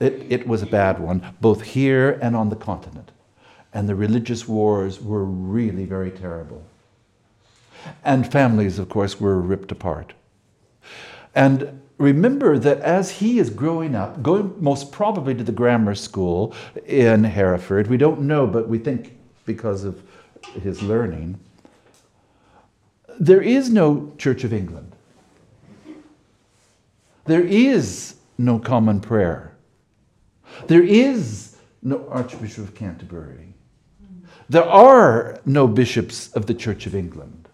It, 0.00 0.26
it 0.30 0.48
was 0.48 0.62
a 0.62 0.66
bad 0.66 0.98
one, 0.98 1.34
both 1.40 1.62
here 1.62 2.18
and 2.22 2.34
on 2.34 2.48
the 2.48 2.56
continent. 2.56 3.10
And 3.78 3.88
the 3.88 3.94
religious 3.94 4.48
wars 4.48 5.00
were 5.00 5.24
really 5.24 5.84
very 5.84 6.10
terrible. 6.10 6.64
And 8.02 8.26
families, 8.26 8.80
of 8.80 8.88
course, 8.88 9.20
were 9.20 9.40
ripped 9.40 9.70
apart. 9.70 10.14
And 11.32 11.80
remember 11.96 12.58
that 12.58 12.80
as 12.80 13.08
he 13.08 13.38
is 13.38 13.50
growing 13.50 13.94
up, 13.94 14.20
going 14.20 14.52
most 14.58 14.90
probably 14.90 15.32
to 15.36 15.44
the 15.44 15.52
grammar 15.52 15.94
school 15.94 16.56
in 16.86 17.22
Hereford, 17.22 17.86
we 17.86 17.96
don't 17.96 18.22
know, 18.22 18.48
but 18.48 18.68
we 18.68 18.78
think 18.78 19.16
because 19.46 19.84
of 19.84 20.02
his 20.60 20.82
learning, 20.82 21.38
there 23.20 23.40
is 23.40 23.70
no 23.70 24.12
Church 24.18 24.42
of 24.42 24.52
England. 24.52 24.90
There 27.26 27.46
is 27.46 28.16
no 28.38 28.58
common 28.58 28.98
prayer. 28.98 29.52
There 30.66 30.82
is 30.82 31.56
no 31.80 32.08
Archbishop 32.08 32.64
of 32.64 32.74
Canterbury. 32.74 33.47
There 34.48 34.64
are 34.64 35.40
no 35.44 35.66
bishops 35.66 36.32
of 36.32 36.46
the 36.46 36.54
Church 36.54 36.86
of 36.86 36.94
England. 36.94 37.48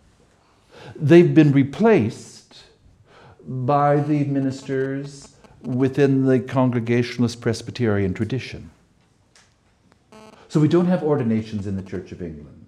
They've 0.94 1.34
been 1.34 1.50
replaced 1.50 2.64
by 3.46 3.96
the 3.96 4.24
ministers 4.24 5.34
within 5.62 6.26
the 6.26 6.40
Congregationalist 6.40 7.40
Presbyterian 7.40 8.14
tradition. 8.14 8.70
So 10.48 10.60
we 10.60 10.68
don't 10.68 10.86
have 10.86 11.02
ordinations 11.02 11.66
in 11.66 11.74
the 11.74 11.82
Church 11.82 12.12
of 12.12 12.22
England. 12.22 12.64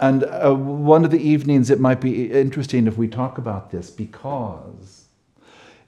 And 0.00 0.24
uh, 0.24 0.52
one 0.52 1.04
of 1.04 1.12
the 1.12 1.20
evenings, 1.20 1.70
it 1.70 1.78
might 1.78 2.00
be 2.00 2.32
interesting 2.32 2.88
if 2.88 2.98
we 2.98 3.06
talk 3.06 3.38
about 3.38 3.70
this 3.70 3.90
because 3.90 5.04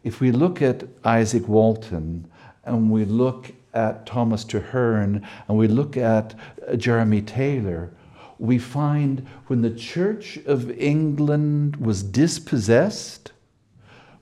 if 0.05 0.21
we 0.21 0.31
look 0.31 0.63
at 0.63 0.81
Izaak 1.03 1.49
Walton 1.49 2.31
and 2.65 2.93
we 2.93 3.05
look 3.05 3.51
at 3.75 4.07
Thomas 4.07 4.45
Traherne 4.45 5.27
and 5.49 5.59
we 5.59 5.69
look 5.69 5.97
at 5.97 6.35
uh, 6.67 6.77
Jeremy 6.77 7.21
Taylor, 7.21 7.91
we 8.39 8.59
find 8.59 9.27
when 9.47 9.63
the 9.63 9.71
Church 9.71 10.39
of 10.47 10.71
England 10.71 11.77
was 11.77 12.03
dispossessed, 12.03 13.33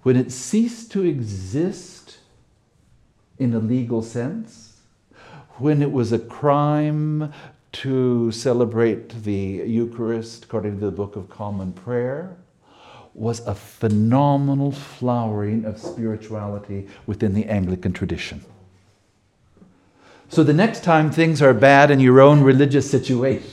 when 0.02 0.16
it 0.16 0.32
ceased 0.32 0.90
to 0.92 1.04
exist 1.04 2.18
in 3.38 3.54
a 3.54 3.58
legal 3.58 4.02
sense, 4.02 4.80
when 5.58 5.82
it 5.82 5.92
was 5.92 6.12
a 6.12 6.18
crime 6.18 7.32
to 7.72 8.30
celebrate 8.30 9.22
the 9.24 9.62
Eucharist 9.66 10.44
according 10.44 10.78
to 10.78 10.86
the 10.86 10.92
Book 10.92 11.16
of 11.16 11.30
Common 11.30 11.72
Prayer, 11.72 12.36
was 13.14 13.40
a 13.46 13.54
phenomenal 13.54 14.72
flowering 14.72 15.64
of 15.64 15.78
spirituality 15.78 16.88
within 17.06 17.34
the 17.34 17.44
Anglican 17.44 17.92
tradition. 17.92 18.44
So 20.32 20.42
the 20.42 20.54
next 20.54 20.82
time 20.82 21.10
things 21.10 21.42
are 21.42 21.52
bad 21.52 21.90
in 21.90 22.00
your 22.00 22.18
own 22.18 22.40
religious 22.40 22.90
situation, 22.90 23.44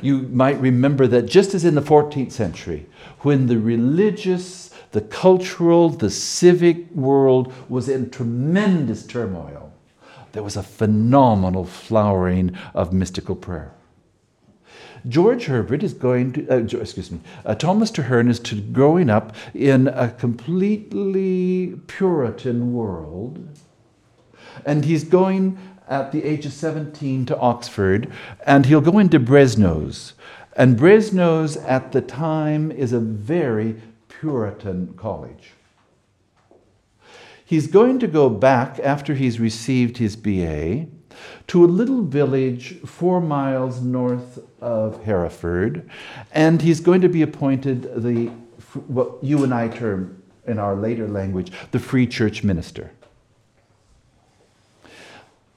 you 0.00 0.22
might 0.22 0.58
remember 0.58 1.06
that 1.08 1.26
just 1.26 1.52
as 1.52 1.62
in 1.62 1.74
the 1.74 1.82
14th 1.82 2.32
century, 2.32 2.86
when 3.20 3.48
the 3.48 3.58
religious, 3.58 4.70
the 4.92 5.02
cultural, 5.02 5.90
the 5.90 6.08
civic 6.08 6.90
world 6.92 7.52
was 7.68 7.90
in 7.90 8.08
tremendous 8.08 9.06
turmoil, 9.06 9.74
there 10.32 10.42
was 10.42 10.56
a 10.56 10.62
phenomenal 10.62 11.66
flowering 11.66 12.56
of 12.72 12.94
mystical 12.94 13.36
prayer. 13.36 13.74
George 15.06 15.44
Herbert 15.44 15.82
is 15.82 15.92
going 15.92 16.32
to, 16.32 16.48
uh, 16.48 16.80
excuse 16.80 17.10
me, 17.10 17.20
uh, 17.44 17.54
Thomas 17.54 17.90
Traherne 17.90 18.30
is 18.30 18.40
to 18.40 18.58
growing 18.58 19.10
up 19.10 19.36
in 19.52 19.88
a 19.88 20.08
completely 20.08 21.78
Puritan 21.88 22.72
world. 22.72 23.46
And 24.64 24.84
he's 24.84 25.04
going 25.04 25.58
at 25.88 26.12
the 26.12 26.24
age 26.24 26.46
of 26.46 26.52
17 26.52 27.26
to 27.26 27.38
Oxford, 27.38 28.10
and 28.46 28.66
he'll 28.66 28.80
go 28.80 28.98
into 28.98 29.20
Brasenose. 29.20 30.12
And 30.56 30.78
Brasenose 30.78 31.62
at 31.68 31.92
the 31.92 32.00
time 32.00 32.70
is 32.70 32.92
a 32.92 33.00
very 33.00 33.80
Puritan 34.08 34.94
college. 34.96 35.50
He's 37.44 37.66
going 37.66 37.98
to 37.98 38.06
go 38.06 38.30
back 38.30 38.78
after 38.78 39.14
he's 39.14 39.38
received 39.38 39.98
his 39.98 40.16
BA 40.16 40.86
to 41.48 41.64
a 41.64 41.66
little 41.66 42.02
village 42.02 42.80
four 42.80 43.20
miles 43.20 43.80
north 43.80 44.38
of 44.60 45.04
Hereford, 45.04 45.88
and 46.32 46.62
he's 46.62 46.80
going 46.80 47.02
to 47.02 47.08
be 47.08 47.22
appointed 47.22 48.02
the 48.02 48.30
what 48.88 49.22
you 49.22 49.44
and 49.44 49.54
I 49.54 49.68
term 49.68 50.22
in 50.46 50.58
our 50.58 50.74
later 50.74 51.06
language 51.06 51.52
the 51.70 51.78
Free 51.78 52.06
Church 52.06 52.42
minister. 52.42 52.90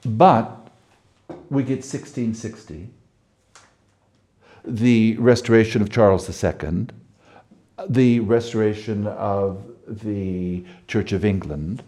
But 0.08 0.70
we 1.50 1.64
get 1.64 1.84
1660, 1.84 2.90
the 4.64 5.18
restoration 5.18 5.82
of 5.82 5.90
Charles 5.90 6.44
II, 6.44 6.88
the 7.90 8.22
restoration 8.22 9.06
of 9.06 9.66
the 9.86 10.64
Church 10.88 11.12
of 11.12 11.26
England, 11.26 11.84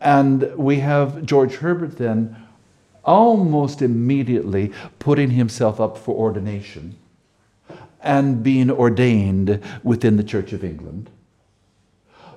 and 0.00 0.54
we 0.56 0.78
have 0.78 1.26
George 1.26 1.56
Herbert 1.56 1.98
then 1.98 2.36
almost 3.04 3.82
immediately 3.82 4.72
putting 5.00 5.30
himself 5.30 5.80
up 5.80 5.98
for 5.98 6.14
ordination 6.14 6.96
and 8.00 8.44
being 8.44 8.70
ordained 8.70 9.60
within 9.82 10.16
the 10.16 10.24
Church 10.24 10.52
of 10.52 10.62
England. 10.62 11.10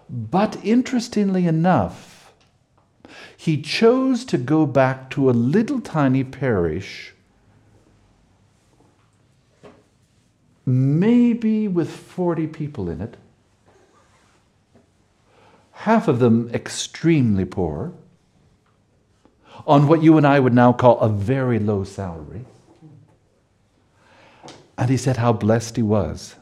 But 0.09 0.57
interestingly 0.63 1.45
enough, 1.45 2.18
he 3.37 3.61
chose 3.61 4.25
to 4.25 4.37
go 4.37 4.65
back 4.65 5.09
to 5.11 5.29
a 5.29 5.31
little 5.31 5.81
tiny 5.81 6.23
parish, 6.23 7.13
maybe 10.65 11.67
with 11.67 11.89
40 11.89 12.47
people 12.47 12.89
in 12.89 13.01
it, 13.01 13.17
half 15.71 16.07
of 16.07 16.19
them 16.19 16.49
extremely 16.53 17.45
poor, 17.45 17.93
on 19.65 19.87
what 19.87 20.03
you 20.03 20.17
and 20.17 20.25
I 20.25 20.39
would 20.39 20.53
now 20.53 20.73
call 20.73 20.99
a 20.99 21.09
very 21.09 21.59
low 21.59 21.83
salary. 21.83 22.45
And 24.77 24.89
he 24.89 24.97
said 24.97 25.17
how 25.17 25.33
blessed 25.33 25.75
he 25.75 25.81
was. 25.81 26.35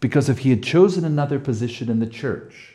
Because 0.00 0.28
if 0.28 0.40
he 0.40 0.50
had 0.50 0.62
chosen 0.62 1.04
another 1.04 1.38
position 1.38 1.90
in 1.90 2.00
the 2.00 2.06
church, 2.06 2.69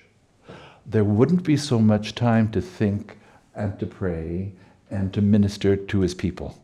there 0.85 1.03
wouldn't 1.03 1.43
be 1.43 1.57
so 1.57 1.79
much 1.79 2.15
time 2.15 2.51
to 2.51 2.61
think 2.61 3.17
and 3.55 3.79
to 3.79 3.85
pray 3.85 4.53
and 4.89 5.13
to 5.13 5.21
minister 5.21 5.75
to 5.75 5.99
his 6.01 6.13
people. 6.13 6.61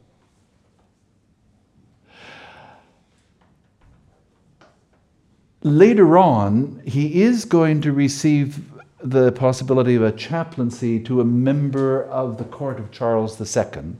Later 5.63 6.17
on, 6.17 6.81
he 6.85 7.21
is 7.21 7.45
going 7.45 7.81
to 7.81 7.91
receive 7.91 8.61
the 9.03 9.31
possibility 9.31 9.95
of 9.95 10.03
a 10.03 10.11
chaplaincy 10.11 10.99
to 10.99 11.21
a 11.21 11.25
member 11.25 12.03
of 12.03 12.37
the 12.37 12.43
court 12.43 12.79
of 12.79 12.91
Charles 12.91 13.39
II. 13.39 13.95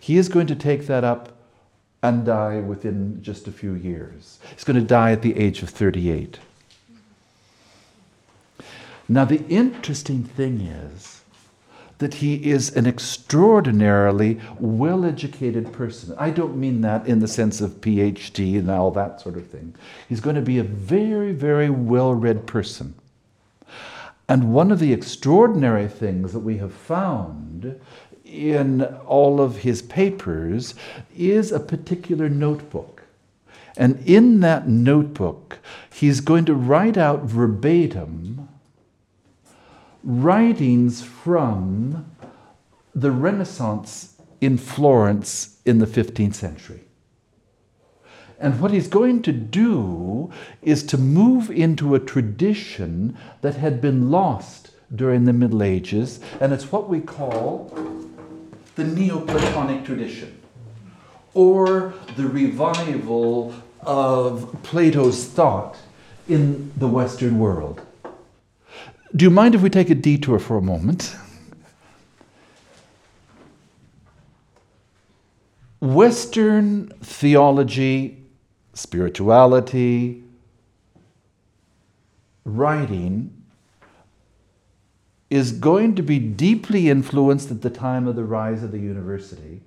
He 0.00 0.16
is 0.16 0.28
going 0.28 0.46
to 0.46 0.54
take 0.54 0.86
that 0.86 1.04
up 1.04 1.36
and 2.02 2.24
die 2.24 2.60
within 2.60 3.22
just 3.22 3.46
a 3.46 3.52
few 3.52 3.74
years. 3.74 4.38
He's 4.54 4.64
going 4.64 4.78
to 4.78 4.86
die 4.86 5.12
at 5.12 5.22
the 5.22 5.36
age 5.36 5.62
of 5.62 5.70
38. 5.70 6.38
Now, 9.12 9.26
the 9.26 9.46
interesting 9.48 10.24
thing 10.24 10.62
is 10.62 11.20
that 11.98 12.14
he 12.14 12.50
is 12.50 12.74
an 12.74 12.86
extraordinarily 12.86 14.40
well 14.58 15.04
educated 15.04 15.70
person. 15.70 16.16
I 16.18 16.30
don't 16.30 16.56
mean 16.56 16.80
that 16.80 17.06
in 17.06 17.18
the 17.18 17.28
sense 17.28 17.60
of 17.60 17.82
PhD 17.82 18.58
and 18.58 18.70
all 18.70 18.90
that 18.92 19.20
sort 19.20 19.36
of 19.36 19.46
thing. 19.48 19.74
He's 20.08 20.20
going 20.20 20.36
to 20.36 20.40
be 20.42 20.58
a 20.58 20.64
very, 20.64 21.32
very 21.32 21.68
well 21.68 22.14
read 22.14 22.46
person. 22.46 22.94
And 24.30 24.54
one 24.54 24.72
of 24.72 24.78
the 24.78 24.94
extraordinary 24.94 25.88
things 25.88 26.32
that 26.32 26.38
we 26.38 26.56
have 26.56 26.72
found 26.72 27.78
in 28.24 28.82
all 28.82 29.42
of 29.42 29.58
his 29.58 29.82
papers 29.82 30.74
is 31.14 31.52
a 31.52 31.60
particular 31.60 32.30
notebook. 32.30 33.02
And 33.76 34.02
in 34.08 34.40
that 34.40 34.68
notebook, 34.68 35.58
he's 35.92 36.22
going 36.22 36.46
to 36.46 36.54
write 36.54 36.96
out 36.96 37.24
verbatim 37.24 38.48
writings 40.02 41.02
from 41.02 42.10
the 42.94 43.10
Renaissance 43.10 44.16
in 44.40 44.58
Florence 44.58 45.58
in 45.64 45.78
the 45.78 45.86
15th 45.86 46.34
century. 46.34 46.80
And 48.38 48.60
what 48.60 48.72
he's 48.72 48.88
going 48.88 49.22
to 49.22 49.32
do 49.32 50.32
is 50.62 50.82
to 50.84 50.98
move 50.98 51.48
into 51.48 51.94
a 51.94 52.00
tradition 52.00 53.16
that 53.40 53.54
had 53.54 53.80
been 53.80 54.10
lost 54.10 54.72
during 54.94 55.24
the 55.24 55.32
Middle 55.32 55.62
Ages, 55.62 56.18
and 56.40 56.52
it's 56.52 56.72
what 56.72 56.88
we 56.88 57.00
call 57.00 57.72
the 58.74 58.84
Neoplatonic 58.84 59.84
tradition, 59.84 60.40
or 61.34 61.94
the 62.16 62.26
revival 62.26 63.54
of 63.80 64.54
Plato's 64.64 65.24
thought 65.24 65.76
in 66.28 66.72
the 66.76 66.88
Western 66.88 67.38
world. 67.38 67.80
Do 69.14 69.26
you 69.26 69.30
mind 69.30 69.54
if 69.54 69.60
we 69.60 69.68
take 69.68 69.90
a 69.90 69.94
detour 69.94 70.38
for 70.38 70.56
a 70.56 70.62
moment? 70.62 71.14
Western 75.80 76.88
theology, 77.02 78.24
spirituality, 78.72 80.22
writing 82.44 83.42
is 85.28 85.52
going 85.52 85.94
to 85.96 86.02
be 86.02 86.18
deeply 86.18 86.88
influenced 86.88 87.50
at 87.50 87.62
the 87.62 87.70
time 87.70 88.06
of 88.06 88.16
the 88.16 88.24
rise 88.24 88.62
of 88.62 88.70
the 88.70 88.78
university 88.78 89.60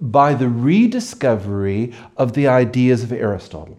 by 0.00 0.34
the 0.34 0.48
rediscovery 0.48 1.92
of 2.16 2.32
the 2.32 2.48
ideas 2.48 3.04
of 3.04 3.12
Aristotle. 3.12 3.78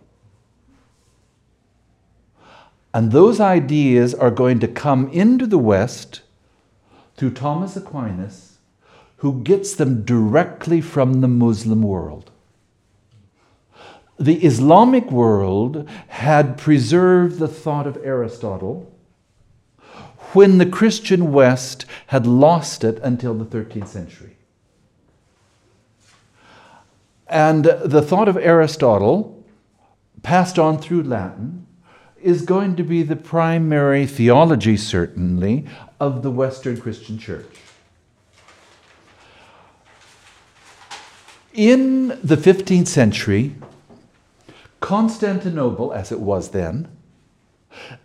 And 2.98 3.12
those 3.12 3.40
ideas 3.40 4.16
are 4.16 4.32
going 4.32 4.58
to 4.58 4.68
come 4.68 5.08
into 5.10 5.46
the 5.46 5.60
West 5.60 6.22
through 7.16 7.36
Thomas 7.36 7.78
Aquinas, 7.78 8.58
who 9.18 9.44
gets 9.44 9.76
them 9.76 10.02
directly 10.02 10.82
from 10.82 11.22
the 11.22 11.28
Muslim 11.28 11.84
world. 11.84 12.32
The 14.18 14.44
Islamic 14.44 15.12
world 15.12 15.88
had 16.08 16.58
preserved 16.58 17.38
the 17.38 17.48
thought 17.48 17.86
of 17.86 18.00
Aristotle 18.04 18.92
when 20.34 20.58
the 20.58 20.66
Christian 20.66 21.32
West 21.32 21.86
had 22.08 22.26
lost 22.26 22.84
it 22.84 22.98
until 23.04 23.36
the 23.36 23.46
13th 23.46 23.90
century. 23.90 24.38
And 27.28 27.64
the 27.64 28.02
thought 28.02 28.28
of 28.28 28.38
Aristotle, 28.38 29.46
passed 30.24 30.58
on 30.58 30.80
through 30.80 31.04
Latin, 31.04 31.67
is 32.22 32.42
going 32.42 32.76
to 32.76 32.84
be 32.84 33.04
the 33.04 33.16
primary 33.16 34.06
theology, 34.06 34.78
certainly, 34.78 35.68
of 36.00 36.24
the 36.24 36.32
Western 36.32 36.80
Christian 36.80 37.18
Church. 37.18 37.46
In 41.54 42.10
the 42.24 42.36
15th 42.36 42.88
century, 42.88 43.56
Constantinople, 44.80 45.92
as 45.92 46.12
it 46.12 46.20
was 46.20 46.52
then, 46.52 46.88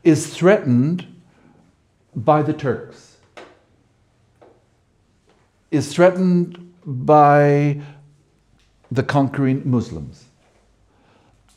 is 0.03 0.35
threatened 0.35 1.07
by 2.14 2.42
the 2.42 2.53
Turks, 2.53 3.16
is 5.70 5.92
threatened 5.92 6.72
by 6.85 7.81
the 8.90 9.03
conquering 9.03 9.62
Muslims. 9.64 10.25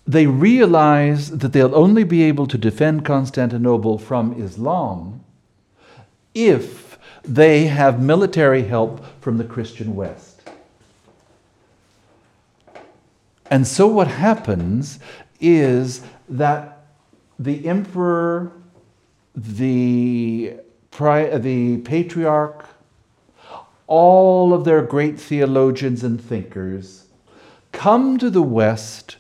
They 0.08 0.28
realize 0.28 1.32
that 1.32 1.52
they'll 1.52 1.76
only 1.76 2.04
be 2.04 2.24
able 2.24 2.48
to 2.48 2.58
defend 2.58 3.06
Constantinople 3.06 3.98
from 3.98 4.40
Islam 4.42 5.24
if 6.34 7.00
they 7.24 7.66
have 7.66 8.02
military 8.02 8.64
help 8.64 9.04
from 9.20 9.38
the 9.38 9.44
Christian 9.44 9.96
West. 9.96 10.42
And 13.50 13.66
so 13.66 13.88
what 13.88 14.08
happens 14.08 15.00
is 15.40 16.02
that 16.30 16.86
the 17.38 17.68
emperor, 17.68 18.52
the, 19.36 20.54
pri- 20.92 21.38
the 21.38 21.78
patriarch, 21.78 22.68
all 23.88 24.54
of 24.54 24.66
their 24.66 24.82
great 24.82 25.20
theologians 25.20 26.04
and 26.04 26.20
thinkers 26.20 27.06
come 27.72 28.18
to 28.18 28.30
the 28.30 28.42
West 28.42 29.18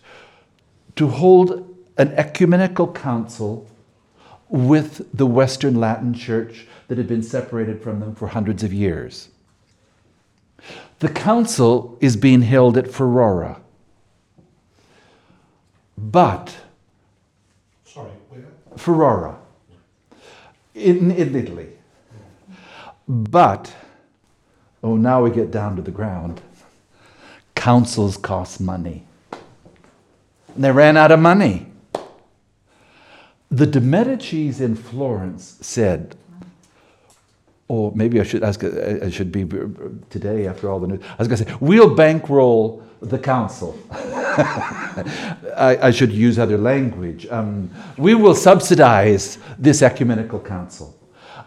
to 0.95 1.07
hold 1.07 1.75
an 1.97 2.11
ecumenical 2.13 2.91
council 2.91 3.67
with 4.49 5.07
the 5.13 5.25
Western 5.25 5.79
Latin 5.79 6.13
Church 6.13 6.67
that 6.87 6.97
had 6.97 7.07
been 7.07 7.23
separated 7.23 7.81
from 7.81 7.99
them 7.99 8.15
for 8.15 8.27
hundreds 8.27 8.63
of 8.63 8.71
years. 8.71 9.29
The 10.99 11.09
council 11.09 11.97
is 11.99 12.15
being 12.15 12.41
held 12.41 12.77
at 12.77 12.91
Ferrara. 12.91 13.59
But 15.97 16.55
Sorry, 17.85 18.11
where? 18.29 18.45
Ferrara 18.77 19.37
in, 20.73 21.11
in 21.11 21.35
Italy. 21.35 21.69
But, 23.07 23.73
oh, 24.83 24.95
now 24.97 25.23
we 25.23 25.29
get 25.29 25.51
down 25.51 25.75
to 25.75 25.81
the 25.81 25.91
ground. 25.91 26.41
Councils 27.55 28.17
cost 28.17 28.59
money. 28.59 29.05
They 30.55 30.71
ran 30.71 30.97
out 30.97 31.11
of 31.11 31.19
money. 31.19 31.67
The 33.51 33.65
de 33.65 33.79
Medicis 33.79 34.59
in 34.59 34.75
Florence 34.75 35.57
said, 35.61 36.15
or 37.67 37.91
maybe 37.95 38.19
I 38.19 38.23
should 38.23 38.43
ask, 38.43 38.63
I 38.63 39.09
should 39.09 39.31
be 39.31 39.45
today 40.09 40.47
after 40.47 40.69
all 40.69 40.79
the 40.79 40.87
news. 40.87 41.01
I 41.03 41.15
was 41.17 41.27
going 41.27 41.37
to 41.39 41.49
say, 41.49 41.57
we'll 41.59 41.93
bankroll 41.95 42.83
the 43.01 43.19
council. 43.19 43.77
I, 43.91 45.77
I, 45.81 45.91
should 45.91 46.11
use 46.11 46.37
other 46.39 46.57
language. 46.57 47.27
Um, 47.27 47.69
we 47.97 48.15
will 48.15 48.35
subsidize 48.35 49.37
this 49.57 49.81
ecumenical 49.81 50.39
council. 50.39 50.97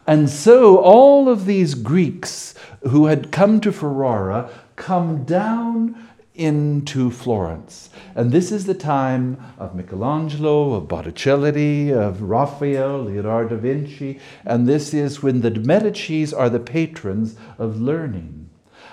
And 0.07 0.29
so 0.31 0.79
all 0.79 1.29
of 1.29 1.45
these 1.45 1.75
Greeks 1.75 2.55
who 2.89 3.07
had 3.07 3.31
come 3.31 3.61
to 3.61 3.73
Ferrara 3.73 4.51
come 4.77 5.25
down 5.25 6.08
into 6.39 7.11
Florence. 7.11 7.91
And 8.15 8.31
this 8.31 8.53
is 8.53 8.65
the 8.65 8.75
time 8.75 9.37
of 9.59 9.75
Michelangelo, 9.75 10.75
of 10.75 10.89
Botticelli, 10.89 11.93
of 11.93 12.23
Raphael, 12.23 13.05
Leonardo 13.05 13.57
da 13.57 13.61
Vinci, 13.61 14.21
and 14.45 14.67
this 14.67 14.95
is 14.95 15.23
when 15.23 15.41
the 15.41 15.51
Medicis 15.51 16.33
are 16.33 16.49
the 16.49 16.61
patrons 16.61 17.37
of 17.59 17.81
learning. 17.81 18.49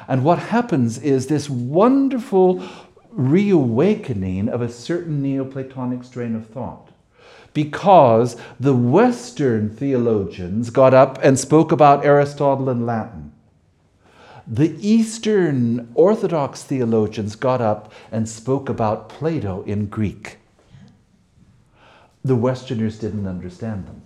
And 0.07 0.23
what 0.23 0.39
happens 0.39 0.97
is 0.97 1.27
this 1.27 1.49
wonderful 1.49 2.63
reawakening 3.11 4.49
of 4.49 4.61
a 4.61 4.69
certain 4.69 5.21
Neoplatonic 5.21 6.03
strain 6.03 6.35
of 6.35 6.47
thought. 6.47 6.89
Because 7.53 8.35
the 8.59 8.75
Western 8.75 9.69
theologians 9.69 10.69
got 10.69 10.93
up 10.93 11.19
and 11.23 11.39
spoke 11.39 11.71
about 11.71 12.03
Aristotle 12.03 12.69
in 12.69 12.85
Latin. 12.85 13.31
The 14.47 14.75
Eastern 14.79 15.91
Orthodox 15.95 16.61
theologians 16.63 17.35
got 17.35 17.61
up 17.61 17.91
and 18.11 18.29
spoke 18.29 18.69
about 18.69 19.09
Plato 19.09 19.63
in 19.63 19.87
Greek. 19.87 20.37
The 22.23 22.35
Westerners 22.35 22.99
didn't 22.99 23.27
understand 23.27 23.87
them. 23.87 24.01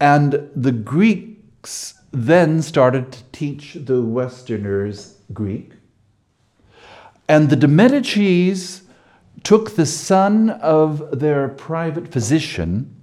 And 0.00 0.50
the 0.54 0.72
Greeks 0.72 1.94
then 2.12 2.62
started 2.62 3.12
to 3.12 3.22
teach 3.32 3.74
the 3.74 4.02
Westerners 4.02 5.18
Greek. 5.32 5.72
And 7.28 7.50
the 7.50 7.56
de 7.56 7.68
Medicis 7.68 8.82
took 9.42 9.76
the 9.76 9.86
son 9.86 10.50
of 10.50 11.18
their 11.18 11.48
private 11.48 12.08
physician 12.08 12.99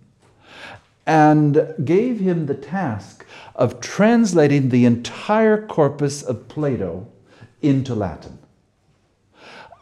and 1.07 1.73
gave 1.85 2.19
him 2.19 2.45
the 2.45 2.53
task 2.53 3.25
of 3.55 3.79
translating 3.79 4.69
the 4.69 4.83
entire 4.83 5.65
corpus 5.65 6.21
of 6.21 6.49
Plato 6.49 7.07
into 7.61 7.95
Latin. 7.95 8.37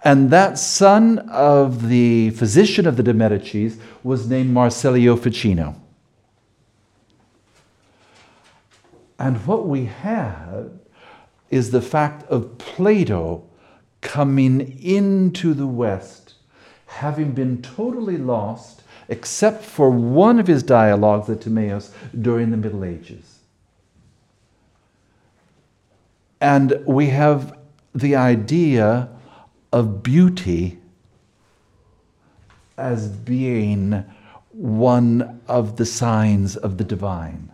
And 0.03 0.29
that 0.29 0.59
son 0.59 1.17
of 1.29 1.89
the 1.89 2.29
physician 2.29 2.85
of 2.85 2.95
the 2.95 3.01
de 3.01 3.11
Medicis 3.11 3.79
was 4.03 4.29
named 4.29 4.53
Marsilio 4.53 5.15
Ficino. 5.15 5.81
And 9.17 9.37
what 9.47 9.67
we 9.67 9.85
have 9.85 10.69
is 11.49 11.71
the 11.71 11.81
fact 11.81 12.23
of 12.29 12.59
Plato 12.59 13.43
coming 14.01 14.79
into 14.79 15.55
the 15.55 15.65
West, 15.65 16.35
having 16.85 17.31
been 17.31 17.63
totally 17.63 18.17
lost, 18.17 18.83
except 19.07 19.63
for 19.63 19.89
one 19.89 20.39
of 20.39 20.47
his 20.47 20.63
dialogues, 20.63 21.27
the 21.27 21.35
Timaeus, 21.35 21.93
during 22.19 22.51
the 22.51 22.57
Middle 22.57 22.83
Ages. 22.83 23.39
And 26.41 26.83
we 26.85 27.07
have 27.07 27.57
the 27.93 28.15
idea 28.15 29.09
of 29.71 30.03
beauty 30.03 30.79
as 32.77 33.07
being 33.07 34.03
one 34.51 35.41
of 35.47 35.77
the 35.77 35.85
signs 35.85 36.55
of 36.55 36.77
the 36.77 36.83
divine. 36.83 37.49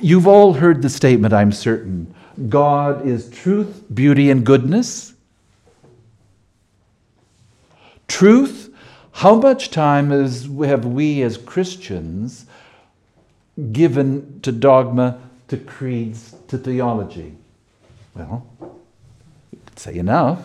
You've 0.00 0.26
all 0.26 0.52
heard 0.54 0.82
the 0.82 0.90
statement, 0.90 1.32
I'm 1.32 1.52
certain 1.52 2.14
God 2.48 3.04
is 3.04 3.28
truth, 3.30 3.82
beauty, 3.92 4.30
and 4.30 4.46
goodness. 4.46 5.12
Truth, 8.06 8.67
how 9.18 9.34
much 9.34 9.72
time 9.72 10.12
is, 10.12 10.48
have 10.64 10.84
we 10.84 11.22
as 11.22 11.36
Christians 11.36 12.46
given 13.72 14.38
to 14.42 14.52
dogma, 14.52 15.20
to 15.48 15.56
creeds, 15.56 16.36
to 16.46 16.56
theology? 16.56 17.34
Well, 18.14 18.46
you 19.50 19.58
could 19.66 19.76
say 19.76 19.96
enough. 19.96 20.40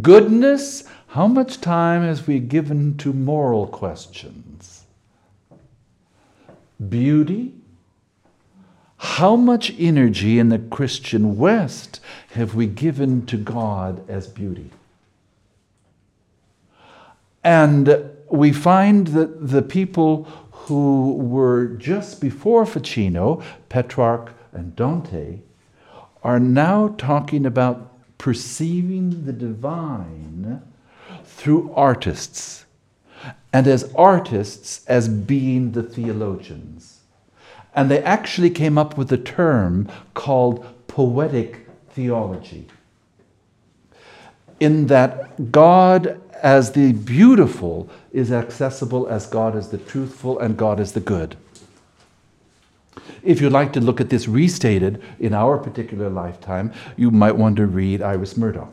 Goodness, 0.00 0.84
how 1.08 1.26
much 1.26 1.60
time 1.60 2.02
has 2.02 2.28
we 2.28 2.38
given 2.38 2.96
to 2.98 3.12
moral 3.12 3.66
questions? 3.66 4.84
Beauty, 6.88 7.52
how 8.96 9.34
much 9.34 9.74
energy 9.76 10.38
in 10.38 10.50
the 10.50 10.60
Christian 10.60 11.36
West 11.36 11.98
have 12.34 12.54
we 12.54 12.68
given 12.68 13.26
to 13.26 13.36
God 13.36 14.08
as 14.08 14.28
beauty? 14.28 14.70
And 17.42 18.10
we 18.30 18.52
find 18.52 19.08
that 19.08 19.48
the 19.48 19.62
people 19.62 20.24
who 20.52 21.14
were 21.14 21.66
just 21.66 22.20
before 22.20 22.66
Ficino, 22.66 23.42
Petrarch 23.68 24.32
and 24.52 24.76
Dante, 24.76 25.40
are 26.22 26.38
now 26.38 26.94
talking 26.98 27.46
about 27.46 27.92
perceiving 28.18 29.24
the 29.24 29.32
divine 29.32 30.62
through 31.24 31.72
artists, 31.74 32.66
and 33.52 33.66
as 33.66 33.90
artists, 33.94 34.84
as 34.86 35.08
being 35.08 35.72
the 35.72 35.82
theologians. 35.82 37.00
And 37.74 37.90
they 37.90 38.02
actually 38.02 38.50
came 38.50 38.76
up 38.76 38.98
with 38.98 39.10
a 39.12 39.16
term 39.16 39.88
called 40.14 40.66
poetic 40.86 41.66
theology. 41.90 42.66
In 44.60 44.86
that 44.88 45.50
God 45.50 46.20
as 46.42 46.72
the 46.72 46.92
beautiful 46.92 47.88
is 48.12 48.32
accessible 48.32 49.06
as 49.08 49.26
God 49.26 49.56
is 49.56 49.68
the 49.68 49.78
truthful 49.78 50.38
and 50.38 50.56
God 50.56 50.80
is 50.80 50.92
the 50.92 51.00
good. 51.00 51.36
If 53.22 53.40
you'd 53.40 53.52
like 53.52 53.72
to 53.74 53.80
look 53.80 54.00
at 54.00 54.10
this 54.10 54.28
restated 54.28 55.02
in 55.18 55.34
our 55.34 55.58
particular 55.58 56.08
lifetime, 56.08 56.72
you 56.96 57.10
might 57.10 57.36
want 57.36 57.56
to 57.56 57.66
read 57.66 58.00
Iris 58.00 58.36
Murdoch, 58.36 58.72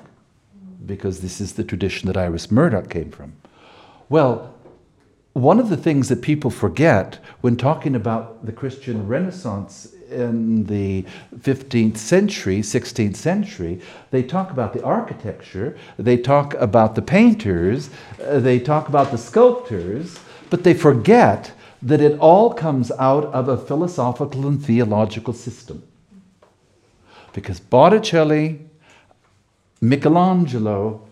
because 0.86 1.20
this 1.20 1.42
is 1.42 1.54
the 1.54 1.64
tradition 1.64 2.08
that 2.08 2.18
Iris 2.18 2.50
Murdoch 2.50 2.90
came 2.90 3.12
from. 3.12 3.34
Well, 4.08 4.54
one 5.34 5.60
of 5.60 5.70
the 5.70 5.78
things 5.78 6.10
that 6.10 6.22
people 6.22 6.50
forget 6.50 7.20
when 7.42 7.58
talking 7.58 7.96
about 7.96 8.46
the 8.46 8.54
Christian 8.54 9.08
Renaissance 9.08 9.94
in 10.10 10.66
the 10.66 11.06
15th 11.38 11.98
century, 11.98 12.62
16th 12.62 13.16
century, 13.16 13.82
they 14.12 14.24
talk 14.24 14.52
about 14.52 14.74
the 14.74 14.84
architecture, 14.84 15.78
they 15.98 16.18
talk 16.18 16.54
about 16.56 16.96
the 16.96 17.02
painters, 17.02 17.90
uh, 18.24 18.40
they 18.40 18.60
talk 18.60 18.90
about 18.90 19.12
the 19.12 19.18
sculptors, 19.18 20.20
but 20.50 20.64
they 20.64 20.74
forget 20.74 21.52
that 21.82 22.02
it 22.02 22.18
all 22.20 22.54
comes 22.54 22.92
out 22.92 23.26
of 23.26 23.50
a 23.50 23.58
philosophical 23.58 24.48
and 24.48 24.64
theological 24.64 25.34
system. 25.34 25.84
Because 27.34 27.60
Botticelli, 27.60 28.62
Michelangelo, 29.80 31.08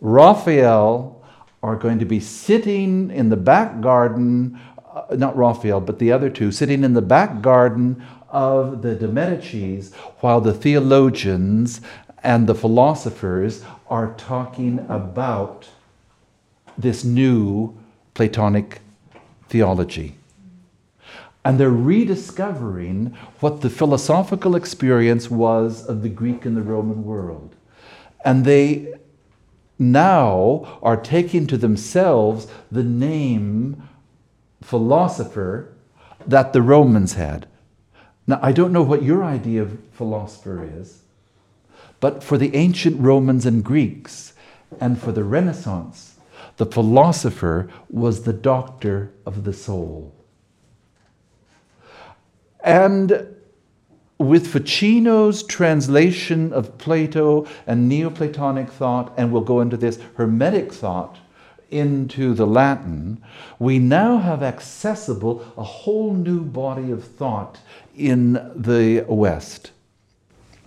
Raphael 0.00 1.22
are 1.62 1.76
going 1.76 1.98
to 1.98 2.04
be 2.04 2.18
sitting 2.18 3.10
in 3.10 3.28
the 3.28 3.36
back 3.36 3.80
garden, 3.80 4.58
uh, 4.94 5.16
not 5.16 5.36
Raphael, 5.36 5.80
but 5.80 5.98
the 5.98 6.12
other 6.12 6.30
two, 6.30 6.52
sitting 6.52 6.84
in 6.84 6.94
the 6.94 7.02
back 7.02 7.40
garden 7.40 8.04
of 8.28 8.82
the 8.82 8.94
de 8.94 9.08
Medicis 9.08 9.94
while 10.20 10.40
the 10.40 10.54
theologians 10.54 11.80
and 12.22 12.46
the 12.46 12.54
philosophers 12.54 13.62
are 13.88 14.14
talking 14.14 14.78
about 14.88 15.68
this 16.78 17.04
new 17.04 17.76
Platonic 18.14 18.80
theology. 19.48 20.16
And 21.44 21.58
they're 21.58 21.70
rediscovering 21.70 23.16
what 23.40 23.62
the 23.62 23.70
philosophical 23.70 24.54
experience 24.54 25.30
was 25.30 25.84
of 25.86 26.02
the 26.02 26.08
Greek 26.08 26.44
and 26.44 26.56
the 26.56 26.62
Roman 26.62 27.04
world. 27.04 27.54
And 28.24 28.44
they 28.44 28.94
now 29.78 30.78
are 30.82 30.96
taking 30.96 31.46
to 31.48 31.56
themselves 31.56 32.46
the 32.70 32.84
name 32.84 33.88
philosopher 34.64 35.72
that 36.26 36.52
the 36.52 36.62
Romans 36.62 37.14
had. 37.14 37.48
Now, 38.26 38.38
I 38.42 38.52
don't 38.52 38.72
know 38.72 38.82
what 38.82 39.02
your 39.02 39.24
idea 39.24 39.62
of 39.62 39.78
philosopher 39.92 40.64
is, 40.64 41.02
but 42.00 42.22
for 42.22 42.38
the 42.38 42.54
ancient 42.54 43.00
Romans 43.00 43.46
and 43.46 43.64
Greeks, 43.64 44.32
and 44.80 45.00
for 45.00 45.12
the 45.12 45.24
Renaissance, 45.24 46.16
the 46.56 46.66
philosopher 46.66 47.68
was 47.90 48.22
the 48.22 48.32
doctor 48.32 49.12
of 49.26 49.44
the 49.44 49.52
soul. 49.52 50.14
And 52.64 53.26
with 54.18 54.46
Ficino's 54.46 55.42
translation 55.42 56.52
of 56.52 56.78
Plato 56.78 57.46
and 57.66 57.88
Neoplatonic 57.88 58.70
thought, 58.70 59.12
and 59.16 59.32
we'll 59.32 59.42
go 59.42 59.60
into 59.60 59.76
this 59.76 59.98
Hermetic 60.14 60.72
thought 60.72 61.18
into 61.72 62.34
the 62.34 62.46
Latin, 62.46 63.22
we 63.58 63.78
now 63.78 64.18
have 64.18 64.42
accessible 64.42 65.44
a 65.56 65.62
whole 65.62 66.12
new 66.14 66.42
body 66.42 66.90
of 66.90 67.04
thought 67.04 67.58
in 67.96 68.34
the 68.54 69.04
West. 69.08 69.72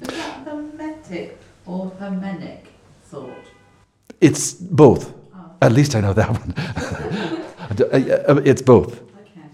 Is 0.02 0.08
that 0.10 0.48
Hermetic 0.48 1.38
or 1.66 1.92
Hermenic 2.00 2.66
thought? 3.06 3.30
It's 4.20 4.54
both. 4.54 5.14
Oh, 5.36 5.52
At 5.62 5.72
least 5.72 5.96
I 5.96 6.02
know 6.02 6.14
that 6.14 6.30
one. 6.30 6.54
it's 8.46 8.62
both. 8.62 9.02
okay. 9.22 9.48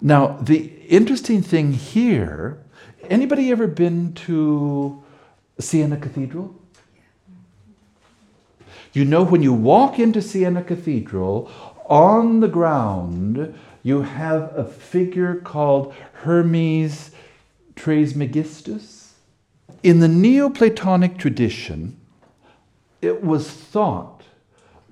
Now, 0.00 0.38
the 0.40 0.72
interesting 0.88 1.42
thing 1.42 1.72
here 1.72 2.58
anybody 3.10 3.50
ever 3.50 3.66
been 3.66 4.12
to 4.12 5.02
Siena 5.58 5.96
Cathedral? 5.96 6.54
You 8.92 9.04
know, 9.04 9.22
when 9.22 9.42
you 9.42 9.52
walk 9.52 9.98
into 9.98 10.22
Siena 10.22 10.62
Cathedral, 10.62 11.50
on 11.86 12.40
the 12.40 12.48
ground, 12.48 13.54
you 13.82 14.02
have 14.02 14.56
a 14.56 14.64
figure 14.64 15.36
called 15.36 15.94
Hermes 16.12 17.10
Trismegistus. 17.76 19.14
In 19.82 20.00
the 20.00 20.08
Neoplatonic 20.08 21.18
tradition, 21.18 21.96
it 23.00 23.22
was 23.22 23.50
thought 23.50 24.24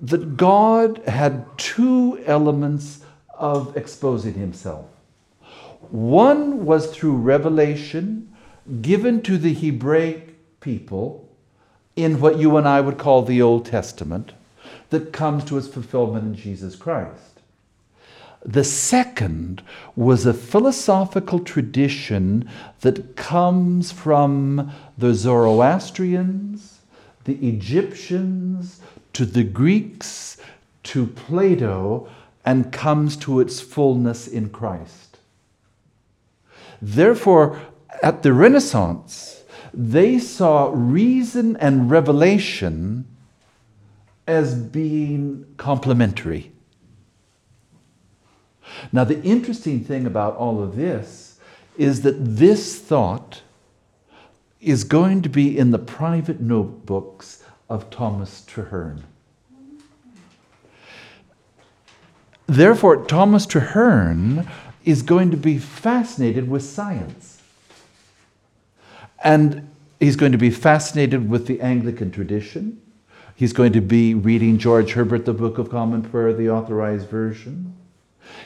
that 0.01 0.37
God 0.37 0.99
had 1.07 1.45
two 1.57 2.23
elements 2.25 3.03
of 3.37 3.75
exposing 3.75 4.35
himself. 4.35 4.85
One 5.89 6.65
was 6.65 6.91
through 6.91 7.17
revelation 7.17 8.35
given 8.81 9.21
to 9.23 9.37
the 9.37 9.53
Hebraic 9.53 10.59
people 10.59 11.26
in 11.97 12.21
what 12.21 12.37
you 12.37 12.55
and 12.55 12.67
I 12.67 12.79
would 12.79 12.97
call 12.97 13.23
the 13.23 13.41
Old 13.41 13.65
Testament 13.65 14.31
that 14.91 15.11
comes 15.11 15.43
to 15.45 15.57
its 15.57 15.67
fulfillment 15.67 16.25
in 16.25 16.35
Jesus 16.35 16.75
Christ. 16.75 17.41
The 18.45 18.63
second 18.63 19.61
was 19.95 20.25
a 20.25 20.33
philosophical 20.33 21.39
tradition 21.39 22.49
that 22.81 23.15
comes 23.17 23.91
from 23.91 24.71
the 24.97 25.13
Zoroastrians, 25.13 26.79
the 27.25 27.35
Egyptians, 27.45 28.79
to 29.13 29.25
the 29.25 29.43
Greeks, 29.43 30.37
to 30.83 31.07
Plato, 31.07 32.07
and 32.45 32.71
comes 32.71 33.17
to 33.17 33.41
its 33.41 33.59
fullness 33.59 34.27
in 34.27 34.49
Christ. 34.49 35.17
Therefore, 36.81 37.59
at 38.03 38.21
the 38.21 38.31
Renaissance, 38.31 39.36
they 39.79 40.17
saw 40.17 40.71
reason 40.73 41.55
and 41.57 41.91
revelation 41.91 43.05
as 44.25 44.55
being 44.55 45.45
complementary. 45.57 46.51
Now, 48.91 49.03
the 49.03 49.21
interesting 49.21 49.83
thing 49.83 50.07
about 50.07 50.35
all 50.35 50.63
of 50.63 50.75
this 50.75 51.39
is 51.77 52.01
that 52.01 52.15
this 52.17 52.79
thought 52.79 53.43
is 54.59 54.83
going 54.83 55.21
to 55.21 55.29
be 55.29 55.55
in 55.55 55.69
the 55.69 55.79
private 55.79 56.41
notebooks 56.41 57.43
of 57.69 57.91
Thomas 57.91 58.43
Traherne. 58.47 59.03
Therefore, 62.47 63.05
Thomas 63.05 63.45
Traherne 63.45 64.49
is 64.83 65.03
going 65.03 65.29
to 65.29 65.37
be 65.37 65.59
fascinated 65.59 66.49
with 66.49 66.63
science. 66.63 67.37
And 69.23 69.66
he's 69.99 70.15
going 70.15 70.31
to 70.31 70.37
be 70.37 70.49
fascinated 70.49 71.29
with 71.29 71.47
the 71.47 71.59
Anglican 71.61 72.11
tradition. 72.11 72.81
He's 73.35 73.53
going 73.53 73.73
to 73.73 73.81
be 73.81 74.13
reading 74.13 74.57
George 74.57 74.93
Herbert, 74.93 75.25
the 75.25 75.33
Book 75.33 75.57
of 75.57 75.69
Common 75.69 76.01
Prayer, 76.01 76.33
the 76.33 76.49
authorized 76.49 77.07
version. 77.07 77.75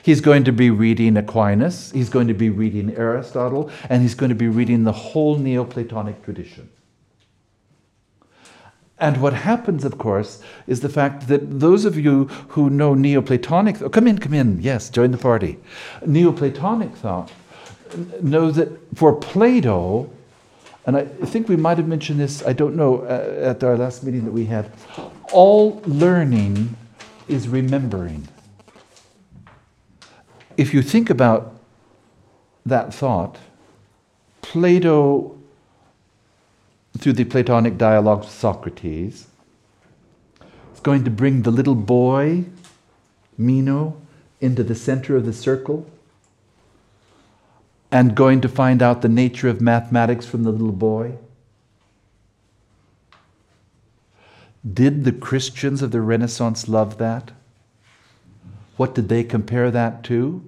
He's 0.03 0.21
going 0.21 0.43
to 0.43 0.51
be 0.51 0.69
reading 0.69 1.17
Aquinas, 1.17 1.91
he's 1.91 2.09
going 2.09 2.27
to 2.27 2.33
be 2.33 2.49
reading 2.49 2.95
Aristotle, 2.95 3.71
and 3.89 4.01
he's 4.01 4.15
going 4.15 4.29
to 4.29 4.35
be 4.35 4.47
reading 4.47 4.83
the 4.83 4.91
whole 4.91 5.37
Neoplatonic 5.37 6.23
tradition. 6.23 6.69
And 8.99 9.19
what 9.19 9.33
happens, 9.33 9.83
of 9.83 9.97
course, 9.97 10.43
is 10.67 10.81
the 10.81 10.89
fact 10.89 11.27
that 11.27 11.59
those 11.59 11.85
of 11.85 11.97
you 11.97 12.25
who 12.49 12.69
know 12.69 12.93
Neoplatonic, 12.93 13.81
oh, 13.81 13.89
come 13.89 14.07
in, 14.07 14.19
come 14.19 14.35
in, 14.35 14.61
yes, 14.61 14.91
join 14.91 15.09
the 15.09 15.17
party. 15.17 15.57
Neoplatonic 16.05 16.95
thought 16.95 17.31
know 18.21 18.51
that 18.51 18.69
for 18.95 19.15
Plato, 19.15 20.09
and 20.85 20.97
I 20.97 21.05
think 21.05 21.47
we 21.47 21.55
might 21.55 21.77
have 21.77 21.87
mentioned 21.87 22.19
this, 22.19 22.43
I 22.45 22.53
don't 22.53 22.75
know, 22.75 23.01
uh, 23.01 23.49
at 23.51 23.63
our 23.63 23.77
last 23.77 24.03
meeting 24.03 24.25
that 24.25 24.31
we 24.31 24.45
had, 24.45 24.71
all 25.31 25.81
learning 25.85 26.75
is 27.27 27.47
remembering. 27.47 28.27
If 30.57 30.73
you 30.73 30.81
think 30.81 31.09
about 31.09 31.55
that 32.65 32.93
thought, 32.93 33.37
Plato 34.41 35.37
through 36.97 37.13
the 37.13 37.23
Platonic 37.23 37.77
dialogue 37.77 38.21
with 38.21 38.29
Socrates. 38.29 39.27
is 40.73 40.79
going 40.81 41.03
to 41.03 41.09
bring 41.09 41.43
the 41.43 41.51
little 41.51 41.75
boy, 41.75 42.45
Meno, 43.37 43.95
into 44.39 44.63
the 44.63 44.75
center 44.75 45.15
of 45.15 45.25
the 45.25 45.33
circle 45.33 45.89
and 47.91 48.15
going 48.15 48.41
to 48.41 48.47
find 48.47 48.81
out 48.81 49.01
the 49.01 49.09
nature 49.09 49.49
of 49.49 49.59
mathematics 49.59 50.25
from 50.25 50.43
the 50.43 50.51
little 50.51 50.71
boy. 50.71 51.17
Did 54.73 55.03
the 55.03 55.11
Christians 55.11 55.81
of 55.81 55.91
the 55.91 56.01
Renaissance 56.01 56.67
love 56.67 56.97
that? 56.99 57.31
What 58.77 58.95
did 58.95 59.09
they 59.09 59.23
compare 59.23 59.71
that 59.71 60.03
to? 60.05 60.47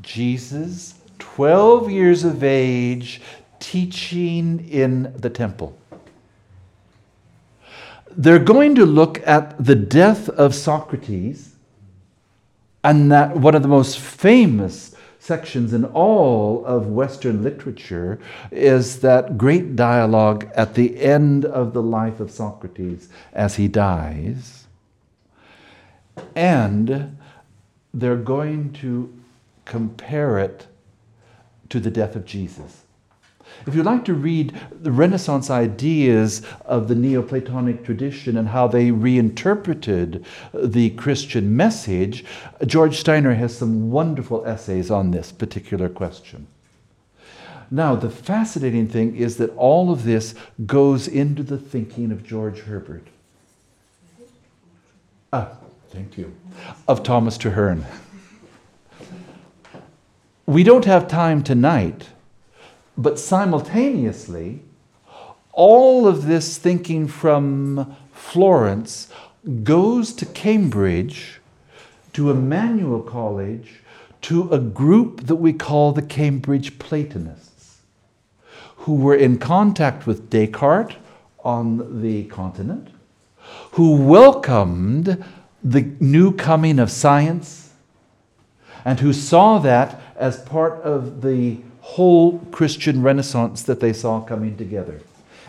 Jesus, 0.00 0.94
12 1.18 1.90
years 1.90 2.24
of 2.24 2.42
age, 2.42 3.20
teaching 3.60 4.68
in 4.68 5.12
the 5.16 5.30
temple. 5.30 5.76
They're 8.10 8.38
going 8.38 8.74
to 8.74 8.84
look 8.84 9.26
at 9.26 9.62
the 9.62 9.74
death 9.74 10.28
of 10.28 10.54
Socrates 10.54 11.54
and 12.84 13.10
that 13.12 13.36
one 13.36 13.54
of 13.54 13.62
the 13.62 13.68
most 13.68 13.98
famous 13.98 14.91
sections 15.22 15.72
in 15.72 15.84
all 15.84 16.64
of 16.64 16.88
Western 16.88 17.44
literature 17.44 18.18
is 18.50 19.02
that 19.02 19.38
great 19.38 19.76
dialogue 19.76 20.50
at 20.56 20.74
the 20.74 21.00
end 21.00 21.44
of 21.44 21.72
the 21.72 21.82
life 21.82 22.18
of 22.18 22.28
Socrates 22.28 23.08
as 23.32 23.54
he 23.54 23.68
dies. 23.68 24.66
And 26.34 27.16
they're 27.94 28.16
going 28.16 28.72
to 28.74 29.14
compare 29.64 30.40
it 30.40 30.66
to 31.68 31.78
the 31.78 31.90
death 31.90 32.16
of 32.16 32.24
Jesus. 32.24 32.81
If 33.66 33.74
you'd 33.74 33.86
like 33.86 34.04
to 34.06 34.14
read 34.14 34.58
the 34.80 34.90
Renaissance 34.90 35.50
ideas 35.50 36.42
of 36.64 36.88
the 36.88 36.94
Neoplatonic 36.94 37.84
tradition 37.84 38.36
and 38.36 38.48
how 38.48 38.66
they 38.66 38.90
reinterpreted 38.90 40.24
the 40.52 40.90
Christian 40.90 41.56
message, 41.56 42.24
George 42.66 42.98
Steiner 42.98 43.34
has 43.34 43.56
some 43.56 43.90
wonderful 43.90 44.44
essays 44.46 44.90
on 44.90 45.10
this 45.10 45.30
particular 45.30 45.88
question. 45.88 46.46
Now, 47.70 47.94
the 47.94 48.10
fascinating 48.10 48.86
thing 48.86 49.16
is 49.16 49.38
that 49.38 49.56
all 49.56 49.90
of 49.90 50.04
this 50.04 50.34
goes 50.66 51.08
into 51.08 51.42
the 51.42 51.56
thinking 51.56 52.12
of 52.12 52.22
George 52.22 52.60
Herbert. 52.60 53.06
Ah, 55.32 55.52
thank 55.88 56.18
you. 56.18 56.34
Of 56.86 57.02
Thomas 57.02 57.38
Traherne. 57.38 57.86
We 60.44 60.64
don't 60.64 60.84
have 60.84 61.08
time 61.08 61.42
tonight 61.42 62.08
but 63.02 63.18
simultaneously, 63.18 64.60
all 65.52 66.06
of 66.06 66.26
this 66.26 66.56
thinking 66.56 67.08
from 67.08 67.96
Florence 68.12 69.08
goes 69.64 70.12
to 70.14 70.26
Cambridge, 70.26 71.40
to 72.12 72.30
Emmanuel 72.30 73.00
College, 73.02 73.80
to 74.22 74.48
a 74.50 74.58
group 74.58 75.26
that 75.26 75.36
we 75.36 75.52
call 75.52 75.92
the 75.92 76.02
Cambridge 76.02 76.78
Platonists, 76.78 77.80
who 78.76 78.94
were 78.94 79.16
in 79.16 79.38
contact 79.38 80.06
with 80.06 80.30
Descartes 80.30 80.96
on 81.44 82.02
the 82.02 82.24
continent, 82.24 82.88
who 83.72 83.96
welcomed 83.96 85.22
the 85.62 85.82
new 85.98 86.32
coming 86.32 86.78
of 86.78 86.90
science, 86.90 87.72
and 88.84 89.00
who 89.00 89.12
saw 89.12 89.58
that 89.58 90.00
as 90.16 90.40
part 90.42 90.80
of 90.82 91.22
the 91.22 91.58
whole 91.92 92.38
Christian 92.50 93.02
Renaissance 93.02 93.62
that 93.64 93.80
they 93.80 93.92
saw 93.92 94.22
coming 94.22 94.56
together. 94.56 95.00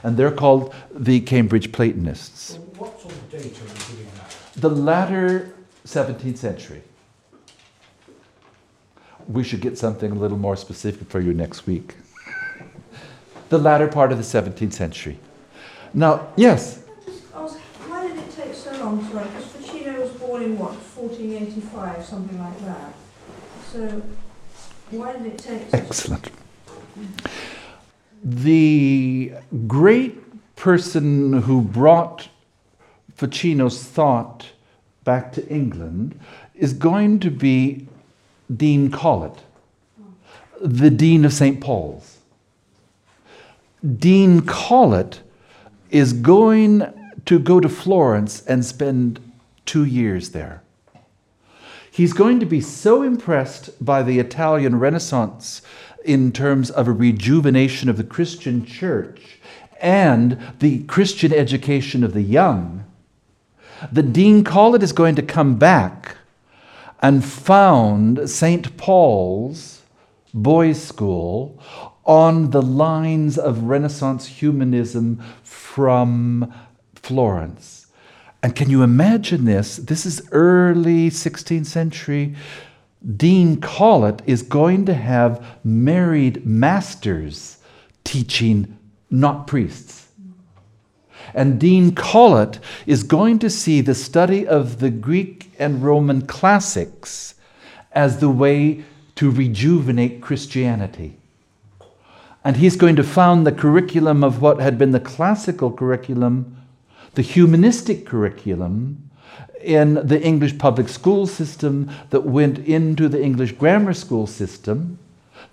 And 0.04 0.18
they're 0.18 0.32
called 0.32 0.76
the 0.94 1.22
Cambridge 1.22 1.72
Platonists. 1.72 2.56
So 2.56 2.60
what 2.78 3.00
sort 3.00 3.14
of 3.14 3.32
date 3.32 3.40
are 3.40 3.46
you 3.46 3.74
giving 3.88 4.12
that? 4.16 4.36
The 4.58 4.70
latter 4.70 5.56
17th 5.86 6.38
century. 6.38 6.82
We 9.30 9.46
should 9.46 9.62
get 9.62 9.78
something 9.78 10.12
a 10.12 10.16
little 10.16 10.38
more 10.38 10.58
specific 10.58 11.10
for 11.10 11.22
you 11.22 11.34
next 11.34 11.66
week. 11.66 11.96
the 13.50 13.58
latter 13.58 13.88
part 13.88 14.12
of 14.12 14.18
the 14.18 14.24
17th 14.24 14.74
century. 14.74 15.18
Now, 15.94 16.28
yes? 16.36 16.84
Ask, 17.34 17.58
why 17.88 18.06
did 18.06 18.18
it 18.18 18.32
take 18.36 18.54
so 18.54 18.72
long 18.84 19.00
to 19.08 19.16
write? 19.16 19.34
Because 19.34 19.46
Ficino 19.46 20.02
was 20.02 20.12
born 20.12 20.44
in 20.44 20.60
what, 20.60 20.72
1485, 20.72 22.04
something 22.04 22.38
like 22.38 22.60
that. 22.66 22.94
So 23.72 24.02
Excellent. 25.74 26.30
The 28.24 29.34
great 29.68 30.56
person 30.56 31.42
who 31.42 31.62
brought 31.62 32.30
Ficino's 33.18 33.84
thought 33.84 34.52
back 35.04 35.34
to 35.34 35.48
England 35.48 36.20
is 36.56 36.74
going 36.74 37.20
to 37.20 37.30
be 37.30 37.88
Dean 38.56 38.92
Colet, 38.92 39.44
the 40.62 40.90
Dean 40.90 41.26
of 41.26 41.34
St. 41.34 41.60
Paul's. 41.60 42.20
Dean 43.98 44.42
Colet 44.42 45.22
is 45.90 46.14
going 46.14 46.86
to 47.26 47.40
go 47.40 47.60
to 47.60 47.68
Florence 47.68 48.46
and 48.46 48.64
spend 48.64 49.20
two 49.66 49.86
years 49.86 50.30
there. 50.30 50.62
He's 51.94 52.14
going 52.14 52.40
to 52.40 52.48
be 52.48 52.60
so 52.60 53.04
impressed 53.04 53.70
by 53.80 54.02
the 54.02 54.18
Italian 54.18 54.80
Renaissance 54.80 55.62
in 56.04 56.32
terms 56.32 56.72
of 56.72 56.88
a 56.88 56.92
rejuvenation 56.92 57.88
of 57.88 57.98
the 57.98 58.04
Christian 58.04 58.66
church 58.66 59.38
and 59.80 60.40
the 60.58 60.86
Christian 60.86 61.32
education 61.32 62.04
of 62.04 62.14
the 62.16 62.24
young 62.24 62.86
that 63.92 64.12
Dean 64.12 64.44
Colet 64.44 64.82
is 64.82 64.92
going 64.92 65.14
to 65.14 65.22
come 65.22 65.58
back 65.58 66.18
and 67.00 67.24
found 67.24 68.28
St. 68.28 68.76
Paul's 68.76 69.84
boys' 70.34 70.82
school 70.82 71.62
on 72.06 72.50
the 72.50 72.64
lines 72.64 73.38
of 73.38 73.66
Renaissance 73.66 74.26
humanism 74.26 75.22
from 75.44 76.52
Florence. 76.96 77.83
And 78.44 78.54
can 78.54 78.70
you 78.70 78.84
imagine 78.84 79.46
this? 79.46 79.78
This 79.78 80.06
is 80.06 80.22
early 80.34 81.10
16th 81.10 81.66
century. 81.66 82.36
Dean 83.16 83.62
Colet 83.62 84.22
is 84.26 84.42
going 84.42 84.86
to 84.86 84.94
have 84.94 85.46
married 85.64 86.46
masters 86.46 87.58
teaching, 88.04 88.78
not 89.10 89.48
priests. 89.48 90.10
And 91.34 91.58
Dean 91.58 91.96
Colet 91.96 92.60
is 92.86 93.04
going 93.04 93.40
to 93.40 93.50
see 93.50 93.80
the 93.80 93.96
study 93.96 94.46
of 94.46 94.80
the 94.80 94.90
Greek 94.90 95.50
and 95.58 95.82
Roman 95.82 96.28
classics 96.28 97.36
as 97.94 98.20
the 98.20 98.30
way 98.30 98.84
to 99.16 99.32
rejuvenate 99.32 100.22
Christianity. 100.22 101.18
And 102.44 102.58
he's 102.58 102.76
going 102.76 102.98
to 102.98 103.04
found 103.04 103.48
the 103.48 103.54
curriculum 103.54 104.22
of 104.22 104.42
what 104.42 104.60
had 104.60 104.78
been 104.78 104.92
the 104.92 105.00
classical 105.00 105.72
curriculum, 105.72 106.63
the 107.16 107.22
humanistic 107.22 108.06
curriculum 108.06 109.10
in 109.62 109.96
the 110.06 110.22
English 110.22 110.58
public 110.58 110.90
school 110.90 111.26
system 111.26 111.90
that 112.10 112.22
went 112.22 112.60
into 112.60 113.08
the 113.08 113.24
English 113.24 113.54
grammar 113.54 113.94
school 113.94 114.28
system 114.28 115.00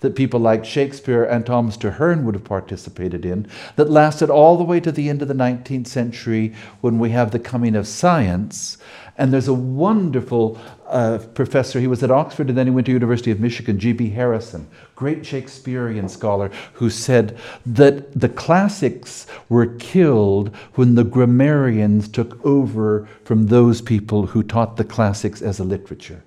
that 0.01 0.15
people 0.15 0.39
like 0.39 0.65
Shakespeare 0.65 1.23
and 1.23 1.45
Thomas 1.45 1.77
Traherne 1.77 2.23
would 2.23 2.35
have 2.35 2.43
participated 2.43 3.25
in, 3.25 3.47
that 3.75 3.89
lasted 3.89 4.29
all 4.29 4.57
the 4.57 4.63
way 4.63 4.79
to 4.79 4.91
the 4.91 5.09
end 5.09 5.21
of 5.21 5.27
the 5.27 5.33
19th 5.33 5.87
century 5.87 6.53
when 6.81 6.99
we 6.99 7.11
have 7.11 7.31
the 7.31 7.39
coming 7.39 7.75
of 7.75 7.87
science. 7.87 8.77
And 9.17 9.31
there's 9.31 9.47
a 9.47 9.53
wonderful 9.53 10.59
uh, 10.87 11.19
professor, 11.35 11.79
he 11.79 11.87
was 11.87 12.01
at 12.01 12.09
Oxford 12.09 12.49
and 12.49 12.57
then 12.57 12.65
he 12.65 12.71
went 12.71 12.85
to 12.87 12.91
University 12.91 13.29
of 13.29 13.39
Michigan, 13.39 13.79
G.B. 13.79 14.09
Harrison, 14.09 14.67
great 14.95 15.25
Shakespearean 15.25 16.09
scholar, 16.09 16.49
who 16.73 16.89
said 16.89 17.37
that 17.65 18.19
the 18.19 18.29
classics 18.29 19.27
were 19.49 19.75
killed 19.77 20.55
when 20.73 20.95
the 20.95 21.03
grammarians 21.03 22.07
took 22.07 22.43
over 22.43 23.07
from 23.23 23.47
those 23.47 23.81
people 23.81 24.25
who 24.25 24.41
taught 24.41 24.77
the 24.77 24.83
classics 24.83 25.41
as 25.41 25.59
a 25.59 25.63
literature. 25.63 26.23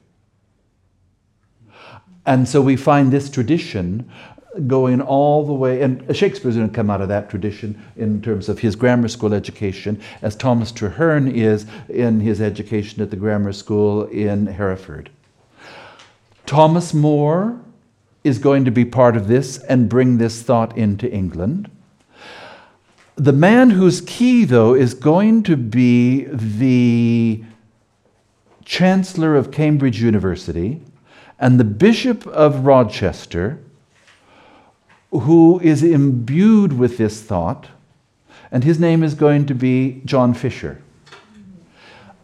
And 2.27 2.49
so 2.49 2.63
we 2.63 2.77
find 2.77 3.13
this 3.13 3.29
tradition 3.29 4.11
going 4.67 5.01
all 5.01 5.45
the 5.45 5.53
way, 5.53 5.83
and 5.83 6.17
Shakespeare's 6.17 6.57
going 6.57 6.69
to 6.69 6.75
come 6.75 6.89
out 6.89 7.01
of 7.01 7.09
that 7.09 7.29
tradition 7.29 7.83
in 7.97 8.23
terms 8.23 8.49
of 8.49 8.61
his 8.61 8.77
grammar 8.77 9.09
school 9.09 9.35
education, 9.35 10.01
as 10.23 10.37
Thomas 10.37 10.71
Traherne 10.71 11.33
is 11.33 11.67
in 11.89 12.21
his 12.21 12.41
education 12.41 13.03
at 13.03 13.11
the 13.11 13.17
grammar 13.17 13.53
school 13.53 14.05
in 14.05 14.47
Hereford. 14.47 15.11
Thomas 16.47 16.95
More 16.95 17.61
is 18.23 18.39
going 18.39 18.65
to 18.65 18.71
be 18.71 18.85
part 18.85 19.17
of 19.17 19.29
this 19.29 19.59
and 19.59 19.89
bring 19.89 20.19
this 20.19 20.43
thought 20.43 20.77
into 20.79 21.11
England. 21.11 21.71
The 23.17 23.33
man 23.33 23.71
who's 23.71 24.01
key, 24.01 24.45
though, 24.45 24.75
is 24.75 24.95
going 24.95 25.43
to 25.45 25.57
be 25.57 26.25
the 26.25 27.45
Chancellor 28.65 29.37
of 29.37 29.51
Cambridge 29.51 30.01
University 30.01 30.81
and 31.39 31.59
the 31.59 31.65
Bishop 31.65 32.27
of 32.27 32.65
Rochester, 32.65 33.59
who 35.11 35.61
is 35.61 35.83
imbued 35.83 36.79
with 36.79 36.99
this 36.99 37.23
thought, 37.23 37.69
and 38.51 38.65
his 38.65 38.79
name 38.79 39.03
is 39.03 39.15
going 39.15 39.47
to 39.47 39.55
be 39.55 40.01
John 40.05 40.35
Fisher. 40.35 40.81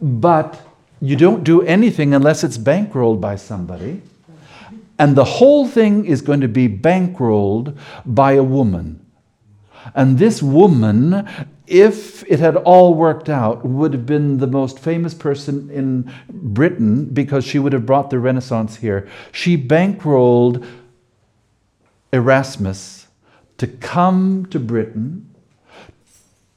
But 0.01 0.59
you 1.01 1.15
don't 1.15 1.43
do 1.43 1.61
anything 1.63 2.13
unless 2.13 2.43
it's 2.43 2.57
bankrolled 2.57 3.19
by 3.19 3.35
somebody. 3.35 4.01
And 4.97 5.15
the 5.15 5.23
whole 5.23 5.67
thing 5.67 6.05
is 6.05 6.21
going 6.21 6.41
to 6.41 6.47
be 6.47 6.69
bankrolled 6.69 7.75
by 8.05 8.33
a 8.33 8.43
woman. 8.43 9.03
And 9.95 10.19
this 10.19 10.43
woman, 10.43 11.27
if 11.71 12.23
it 12.29 12.39
had 12.39 12.57
all 12.57 12.93
worked 12.93 13.29
out, 13.29 13.65
would 13.65 13.93
have 13.93 14.05
been 14.05 14.37
the 14.37 14.47
most 14.47 14.77
famous 14.77 15.13
person 15.13 15.69
in 15.71 16.13
Britain 16.29 17.05
because 17.05 17.45
she 17.45 17.59
would 17.59 17.73
have 17.73 17.85
brought 17.85 18.09
the 18.09 18.19
Renaissance 18.19 18.75
here. 18.75 19.07
She 19.31 19.57
bankrolled 19.57 20.67
Erasmus 22.11 23.07
to 23.57 23.67
come 23.67 24.45
to 24.47 24.59
Britain 24.59 25.27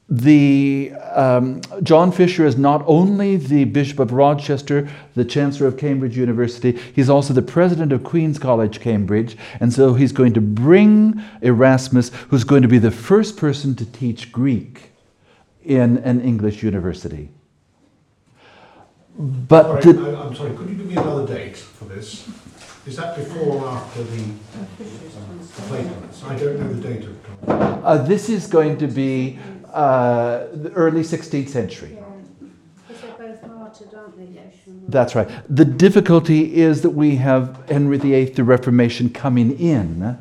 the 0.07 0.93
um, 1.13 1.61
John 1.81 2.11
Fisher 2.11 2.45
is 2.45 2.57
not 2.57 2.83
only 2.85 3.37
the 3.37 3.63
Bishop 3.63 3.97
of 3.97 4.11
Rochester, 4.11 4.87
the 5.15 5.25
Chancellor 5.25 5.65
of 5.65 5.77
Cambridge 5.77 6.15
University, 6.15 6.73
he's 6.93 7.09
also 7.09 7.33
the 7.33 7.41
President 7.41 7.91
of 7.91 8.03
Queen's 8.03 8.37
College, 8.37 8.79
Cambridge, 8.79 9.35
and 9.59 9.73
so 9.73 9.95
he's 9.95 10.11
going 10.11 10.33
to 10.33 10.41
bring 10.41 11.23
Erasmus, 11.41 12.11
who's 12.29 12.43
going 12.43 12.61
to 12.61 12.67
be 12.67 12.77
the 12.77 12.91
first 12.91 13.35
person 13.35 13.73
to 13.75 13.85
teach 13.85 14.31
Greek 14.31 14.91
in 15.65 15.97
an 15.99 16.21
English 16.21 16.63
university. 16.63 17.29
But 19.17 19.81
Sorry, 19.81 19.93
the, 19.93 20.17
I- 20.17 20.25
I'm 20.25 20.35
sorry, 20.35 20.55
could 20.55 20.69
you 20.69 20.75
give 20.75 20.85
me 20.87 20.95
another 20.95 21.25
date 21.25 21.57
for 21.57 21.85
this? 21.85 22.27
Is 22.85 22.97
that 22.97 23.15
before 23.15 23.55
or 23.55 23.67
after 23.67 24.03
the 24.03 24.23
Platonists? 24.77 26.23
I 26.23 26.35
don't 26.37 26.59
know 26.59 26.73
the 26.73 26.81
date 26.87 27.03
of 27.05 27.15
uh, 27.47 27.97
this 28.03 28.29
is 28.29 28.47
going 28.47 28.77
to 28.77 28.87
be 28.87 29.39
uh, 29.73 30.45
the 30.53 30.71
early 30.73 31.01
16th 31.01 31.49
century. 31.49 31.97
They're 32.89 33.11
both 33.17 33.47
martyred. 33.47 33.89
That's 34.87 35.15
right. 35.15 35.29
The 35.49 35.65
difficulty 35.65 36.55
is 36.55 36.81
that 36.81 36.91
we 36.91 37.15
have 37.17 37.63
Henry 37.69 37.97
VIII, 37.97 38.25
the 38.25 38.43
Reformation, 38.43 39.09
coming 39.09 39.57
in. 39.59 40.17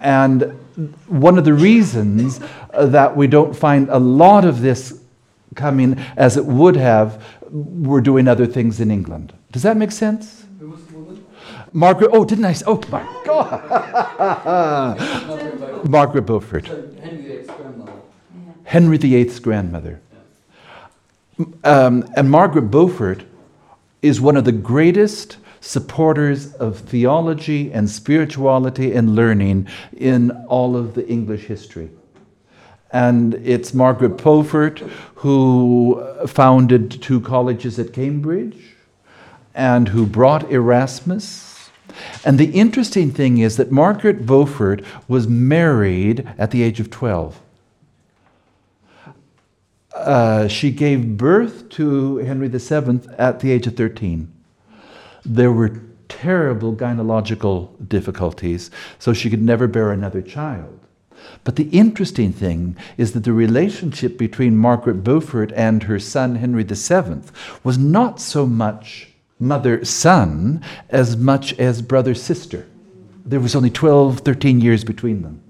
And 0.00 0.58
one 1.06 1.38
of 1.38 1.44
the 1.44 1.54
reasons 1.54 2.40
uh, 2.72 2.86
that 2.86 3.16
we 3.16 3.26
don't 3.26 3.54
find 3.54 3.88
a 3.88 3.98
lot 3.98 4.44
of 4.44 4.60
this 4.60 5.00
coming 5.54 5.98
as 6.16 6.36
it 6.36 6.44
would 6.44 6.76
have, 6.76 7.24
we're 7.50 8.00
doing 8.00 8.28
other 8.28 8.46
things 8.46 8.80
in 8.80 8.90
England. 8.90 9.32
Does 9.50 9.62
that 9.62 9.76
make 9.76 9.92
sense? 9.92 10.44
Margaret, 11.72 12.10
oh, 12.12 12.24
didn't 12.24 12.44
I? 12.44 12.54
Oh, 12.66 12.80
my 12.90 13.02
God. 13.24 13.60
Margaret 15.88 16.22
Beaufort. 16.22 16.66
Henry 18.64 18.98
VIII's 18.98 19.38
grandmother. 19.38 20.00
Um, 21.64 22.08
and 22.16 22.30
Margaret 22.30 22.70
Beaufort 22.70 23.24
is 24.02 24.20
one 24.20 24.36
of 24.36 24.44
the 24.44 24.52
greatest 24.52 25.38
supporters 25.60 26.54
of 26.54 26.78
theology 26.78 27.72
and 27.72 27.88
spirituality 27.88 28.92
and 28.92 29.14
learning 29.14 29.66
in 29.96 30.30
all 30.46 30.76
of 30.76 30.94
the 30.94 31.06
English 31.08 31.44
history. 31.44 31.90
And 32.92 33.34
it's 33.34 33.72
Margaret 33.72 34.16
Beaufort 34.16 34.80
who 35.16 36.04
founded 36.26 37.02
two 37.02 37.20
colleges 37.20 37.78
at 37.78 37.92
Cambridge 37.92 38.74
and 39.54 39.88
who 39.88 40.06
brought 40.06 40.50
Erasmus. 40.50 41.70
And 42.24 42.38
the 42.38 42.50
interesting 42.52 43.10
thing 43.10 43.38
is 43.38 43.56
that 43.56 43.70
Margaret 43.70 44.26
Beaufort 44.26 44.82
was 45.06 45.28
married 45.28 46.26
at 46.38 46.50
the 46.50 46.62
age 46.62 46.80
of 46.80 46.90
12 46.90 47.40
uh, 49.94 50.48
she 50.48 50.70
gave 50.70 51.16
birth 51.16 51.68
to 51.70 52.16
Henry 52.18 52.48
VII 52.48 53.00
at 53.18 53.40
the 53.40 53.50
age 53.50 53.66
of 53.66 53.76
13. 53.76 54.32
There 55.24 55.52
were 55.52 55.80
terrible 56.08 56.74
gynecological 56.74 57.88
difficulties, 57.88 58.70
so 58.98 59.12
she 59.12 59.30
could 59.30 59.42
never 59.42 59.66
bear 59.66 59.92
another 59.92 60.22
child. 60.22 60.78
But 61.44 61.56
the 61.56 61.68
interesting 61.70 62.32
thing 62.32 62.76
is 62.96 63.12
that 63.12 63.24
the 63.24 63.32
relationship 63.32 64.16
between 64.18 64.56
Margaret 64.56 65.04
Beaufort 65.04 65.52
and 65.54 65.82
her 65.84 65.98
son 65.98 66.36
Henry 66.36 66.62
VII 66.62 67.22
was 67.62 67.78
not 67.78 68.20
so 68.20 68.46
much 68.46 69.08
mother 69.38 69.84
son 69.84 70.62
as 70.88 71.16
much 71.16 71.58
as 71.58 71.82
brother 71.82 72.14
sister. 72.14 72.66
There 73.24 73.40
was 73.40 73.54
only 73.54 73.70
12, 73.70 74.20
13 74.20 74.60
years 74.60 74.84
between 74.84 75.22
them. 75.22 75.42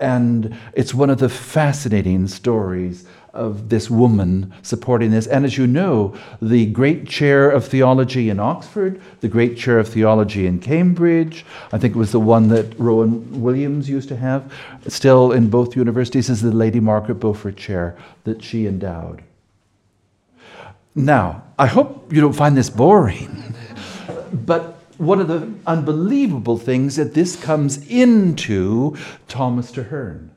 And 0.00 0.56
it's 0.74 0.94
one 0.94 1.10
of 1.10 1.18
the 1.18 1.28
fascinating 1.28 2.28
stories 2.28 3.04
of 3.34 3.68
this 3.68 3.90
woman 3.90 4.52
supporting 4.62 5.10
this. 5.10 5.26
And 5.26 5.44
as 5.44 5.58
you 5.58 5.66
know, 5.66 6.14
the 6.40 6.66
great 6.66 7.06
chair 7.08 7.50
of 7.50 7.66
theology 7.66 8.30
in 8.30 8.40
Oxford, 8.40 9.00
the 9.20 9.28
great 9.28 9.56
chair 9.56 9.78
of 9.78 9.88
theology 9.88 10.46
in 10.46 10.58
Cambridge, 10.60 11.44
I 11.72 11.78
think 11.78 11.94
it 11.94 11.98
was 11.98 12.12
the 12.12 12.20
one 12.20 12.48
that 12.48 12.78
Rowan 12.78 13.40
Williams 13.40 13.88
used 13.88 14.08
to 14.08 14.16
have, 14.16 14.52
still 14.86 15.32
in 15.32 15.50
both 15.50 15.76
universities, 15.76 16.30
is 16.30 16.42
the 16.42 16.52
Lady 16.52 16.80
Margaret 16.80 17.16
Beaufort 17.16 17.56
chair 17.56 17.96
that 18.24 18.42
she 18.42 18.66
endowed. 18.66 19.22
Now, 20.94 21.44
I 21.58 21.66
hope 21.66 22.12
you 22.12 22.20
don't 22.20 22.32
find 22.32 22.56
this 22.56 22.70
boring, 22.70 23.54
but 24.32 24.77
one 24.98 25.20
of 25.20 25.28
the 25.28 25.54
unbelievable 25.66 26.58
things 26.58 26.96
that 26.96 27.14
this 27.14 27.36
comes 27.36 27.78
into 27.88 28.96
Thomas 29.28 29.72
Traherne. 29.72 30.30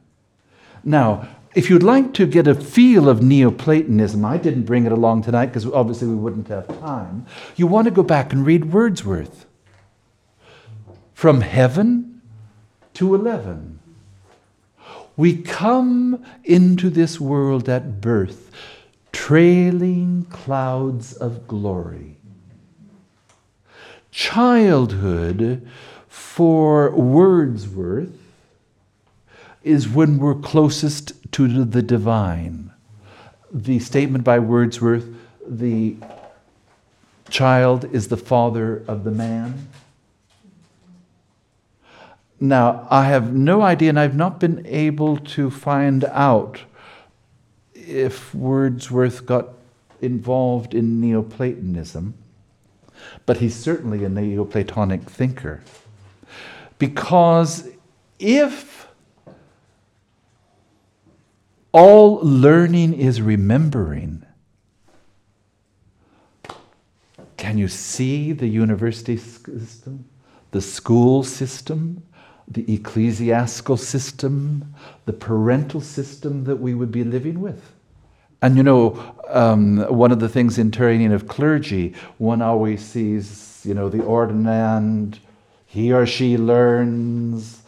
Now, 0.84 1.28
if 1.54 1.70
you'd 1.70 1.84
like 1.84 2.14
to 2.14 2.26
get 2.26 2.48
a 2.48 2.56
feel 2.56 3.10
of 3.10 3.22
Neoplatonism, 3.22 4.24
I 4.24 4.38
didn't 4.38 4.64
bring 4.64 4.86
it 4.86 4.92
along 4.92 5.24
tonight 5.24 5.48
because 5.48 5.66
obviously 5.66 6.08
we 6.08 6.16
wouldn't 6.16 6.48
have 6.48 6.68
time. 6.80 7.26
You 7.56 7.68
want 7.68 7.86
to 7.86 7.92
go 7.92 8.04
back 8.04 8.32
and 8.32 8.46
read 8.46 8.72
Wordsworth. 8.72 9.46
From 11.14 11.42
heaven 11.42 12.22
to 12.94 13.14
eleven. 13.14 13.80
We 15.18 15.42
come 15.42 16.26
into 16.44 16.90
this 16.90 17.20
world 17.20 17.68
at 17.68 18.00
birth, 18.00 18.50
trailing 19.12 20.26
clouds 20.30 21.14
of 21.14 21.48
glory. 21.48 22.18
Childhood 24.12 25.68
for 26.08 26.92
Wordsworth 26.92 28.18
is 29.64 29.88
when 29.88 30.18
we're 30.18 30.36
closest 30.36 31.14
to 31.32 31.64
the 31.64 31.82
divine. 31.82 32.72
The 33.52 33.80
statement 33.80 34.24
by 34.24 34.40
Wordsworth 34.40 35.08
the 35.48 35.96
child 37.30 37.86
is 37.94 38.10
the 38.10 38.18
father 38.18 38.84
of 38.88 39.04
the 39.04 39.12
man. 39.12 39.68
Now, 42.40 42.88
I 42.90 43.06
have 43.06 43.34
no 43.34 43.62
idea, 43.62 43.90
and 43.90 44.00
I've 44.00 44.16
not 44.16 44.40
been 44.40 44.66
able 44.66 45.18
to 45.18 45.50
find 45.50 46.06
out 46.06 46.62
if 47.74 48.34
Wordsworth 48.34 49.26
got 49.26 49.50
involved 50.02 50.74
in 50.74 51.00
Neoplatonism, 51.00 52.16
but 53.26 53.38
he's 53.38 53.56
certainly 53.56 54.04
a 54.04 54.10
Neoplatonic 54.10 55.04
thinker. 55.04 55.62
Because 56.78 57.70
if 58.20 58.88
all 61.72 62.20
learning 62.24 62.94
is 62.94 63.22
remembering, 63.22 64.26
can 67.38 67.58
you 67.58 67.68
see 67.68 68.32
the 68.34 68.48
university 68.48 69.18
system, 69.18 70.06
the 70.52 70.62
school 70.62 71.24
system, 71.24 72.04
the 72.48 72.72
ecclesiastical 72.74 73.78
system, 73.78 74.76
the 75.06 75.14
parental 75.14 75.82
system 75.82 76.44
that 76.44 76.58
we 76.58 76.74
would 76.74 76.92
be 76.92 77.04
living 77.04 77.40
with? 77.40 77.72
And 78.42 78.58
you 78.58 78.64
know, 78.64 79.16
um, 79.30 79.80
one 79.88 80.12
of 80.12 80.20
the 80.20 80.30
things 80.30 80.58
in 80.58 80.72
training 80.72 81.14
of 81.14 81.28
clergy, 81.28 81.94
one 82.18 82.42
always 82.42 82.84
sees, 82.84 83.62
you 83.64 83.74
know, 83.74 83.88
the 83.88 84.00
ordinand, 84.00 85.20
he 85.66 85.94
or 85.94 86.06
she 86.06 86.38
learns, 86.38 87.62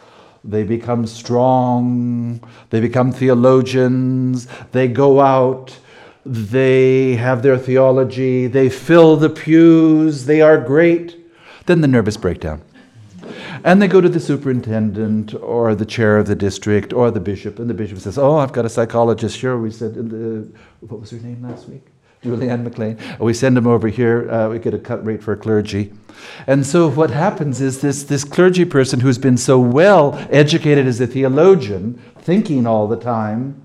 they 0.44 0.64
become 0.64 1.08
strong, 1.08 2.42
they 2.70 2.82
become 2.82 3.12
theologians, 3.12 4.48
they 4.72 4.88
go 4.88 5.22
out, 5.22 5.78
they 6.26 7.16
have 7.16 7.44
their 7.44 7.58
theology, 7.58 8.48
they 8.48 8.70
fill 8.70 9.16
the 9.16 9.30
pews, 9.30 10.26
they 10.26 10.42
are 10.42 10.58
great. 10.58 11.18
Then 11.66 11.82
the 11.82 11.88
nervous 11.88 12.18
breakdown. 12.18 12.62
And 13.64 13.82
they 13.82 13.88
go 13.88 14.02
to 14.02 14.10
the 14.10 14.20
superintendent 14.20 15.34
or 15.36 15.74
the 15.74 15.86
chair 15.86 16.18
of 16.18 16.28
the 16.28 16.36
district 16.36 16.92
or 16.92 17.12
the 17.12 17.22
bishop, 17.22 17.60
and 17.60 17.70
the 17.70 17.74
bishop 17.74 18.00
says, 18.00 18.18
Oh, 18.18 18.38
I've 18.38 18.52
got 18.52 18.66
a 18.66 18.70
psychologist 18.70 19.38
here. 19.38 19.58
We 19.58 19.72
said, 19.72 19.98
uh, 19.98 20.58
what 20.82 21.00
was 21.00 21.12
her 21.12 21.20
name 21.20 21.42
last 21.48 21.70
week? 21.70 21.88
Julienne 22.24 22.64
McLean. 22.64 22.98
We 23.20 23.34
send 23.34 23.58
him 23.58 23.68
over 23.68 23.88
here. 23.88 24.30
Uh, 24.32 24.50
we 24.50 24.60
get 24.60 24.74
a 24.74 24.80
cut 24.80 25.06
rate 25.06 25.22
for 25.22 25.36
clergy. 25.36 25.92
And 26.48 26.66
so 26.66 26.90
what 26.90 27.10
happens 27.10 27.60
is 27.60 27.82
this, 27.82 28.04
this 28.04 28.24
clergy 28.24 28.66
person 28.66 29.02
who's 29.02 29.18
been 29.18 29.38
so 29.38 29.60
well 29.60 30.16
educated 30.30 30.88
as 30.88 31.02
a 31.02 31.08
theologian, 31.08 32.02
thinking 32.20 32.66
all 32.66 32.88
the 32.88 32.98
time, 32.98 33.62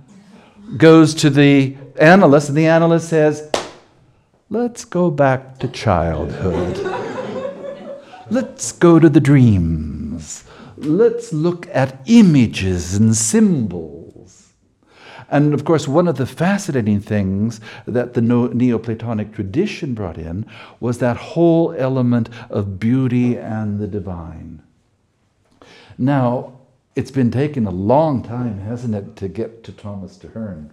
goes 0.77 1.15
to 1.15 1.31
the 1.31 1.77
analyst, 2.01 2.49
and 2.49 2.59
the 2.59 2.67
analyst 2.67 3.09
says, 3.09 3.51
Let's 4.51 4.85
go 4.85 5.11
back 5.11 5.59
to 5.59 5.69
childhood. 5.69 6.98
Let's 8.31 8.73
go 8.73 8.99
to 8.99 9.09
the 9.09 9.21
dreams. 9.21 10.45
Let's 10.77 11.33
look 11.33 11.67
at 11.73 12.01
images 12.07 12.95
and 12.95 13.17
symbols. 13.17 14.53
And 15.31 15.55
of 15.55 15.65
course, 15.65 15.89
one 15.89 16.09
of 16.09 16.17
the 16.17 16.27
fascinating 16.27 17.01
things 17.01 17.61
that 17.87 18.15
the 18.15 18.21
Neoplatonic 18.21 19.33
tradition 19.33 19.95
brought 19.95 20.19
in 20.19 20.47
was 20.81 20.99
that 20.99 21.17
whole 21.17 21.73
element 21.73 22.29
of 22.51 22.79
beauty 22.79 23.37
and 23.37 23.79
the 23.79 23.87
divine. 23.87 24.63
Now, 25.97 26.59
It's 26.99 27.13
been 27.13 27.31
taking 27.31 27.65
a 27.65 27.71
long 27.71 28.25
time, 28.25 28.59
hasn't 28.59 28.93
it, 28.93 29.15
to 29.19 29.29
get 29.29 29.63
to 29.63 29.71
Thomas 29.71 30.19
Traherne? 30.19 30.71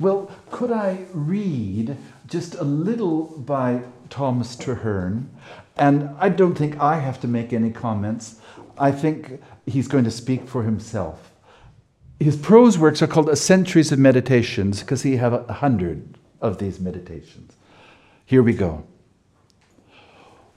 Well, 0.00 0.30
could 0.50 0.72
I 0.72 1.04
read 1.12 1.98
just 2.26 2.54
a 2.54 2.64
little 2.64 3.24
by 3.24 3.82
Thomas 4.08 4.56
Traherne? 4.56 5.26
And 5.76 6.10
I 6.18 6.28
don't 6.28 6.54
think 6.54 6.78
I 6.78 6.98
have 6.98 7.20
to 7.22 7.28
make 7.28 7.52
any 7.52 7.70
comments. 7.70 8.36
I 8.78 8.92
think 8.92 9.40
he's 9.66 9.88
going 9.88 10.04
to 10.04 10.10
speak 10.10 10.46
for 10.46 10.62
himself. 10.62 11.32
His 12.20 12.36
prose 12.36 12.78
works 12.78 13.02
are 13.02 13.06
called 13.06 13.28
A 13.28 13.36
Centuries 13.36 13.90
of 13.90 13.98
Meditations 13.98 14.80
because 14.80 15.02
he 15.02 15.16
have 15.16 15.32
a 15.32 15.52
hundred 15.52 16.16
of 16.40 16.58
these 16.58 16.78
meditations. 16.78 17.52
Here 18.24 18.42
we 18.42 18.52
go. 18.52 18.84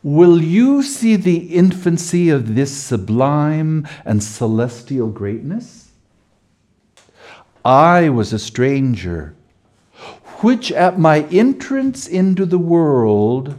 Will 0.04 0.42
you 0.42 0.84
see 0.84 1.16
the 1.16 1.56
infancy 1.56 2.30
of 2.30 2.56
this 2.56 2.72
sublime 2.72 3.88
and 4.06 4.24
celestial 4.24 5.10
greatness? 5.10 5.90
I 7.66 8.10
was 8.10 8.32
a 8.32 8.40
stranger, 8.40 9.36
which 10.42 10.72
at 10.72 11.00
my 11.00 11.24
entrance 11.24 12.08
into 12.08 12.46
the 12.46 12.60
world 12.60 13.58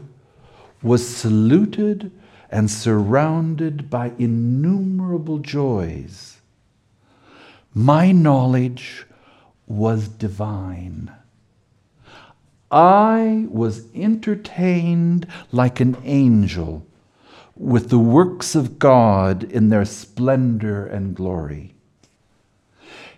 was 0.83 1.07
saluted 1.07 2.11
and 2.51 2.71
surrounded 2.71 3.91
by 3.91 4.13
innumerable 4.19 5.39
joys. 5.39 6.39
My 7.75 8.13
knowledge 8.13 9.07
was 9.67 10.09
divine. 10.09 11.13
I 12.71 13.47
was 13.49 13.87
entertained 13.95 15.27
like 15.53 15.81
an 15.81 15.97
angel 16.05 16.87
with 17.57 17.91
the 17.91 17.99
works 17.99 18.55
of 18.55 18.79
God 18.79 19.45
in 19.45 19.69
their 19.69 19.85
splendor 19.85 20.87
and 20.87 21.15
glory. 21.15 21.75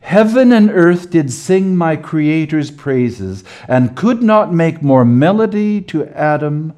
Heaven 0.01 0.51
and 0.51 0.71
earth 0.71 1.11
did 1.11 1.31
sing 1.31 1.77
my 1.77 1.95
Creator's 1.95 2.71
praises, 2.71 3.45
and 3.69 3.97
could 3.97 4.23
not 4.23 4.53
make 4.53 4.83
more 4.83 5.05
melody 5.05 5.81
to 5.83 6.07
Adam 6.09 6.73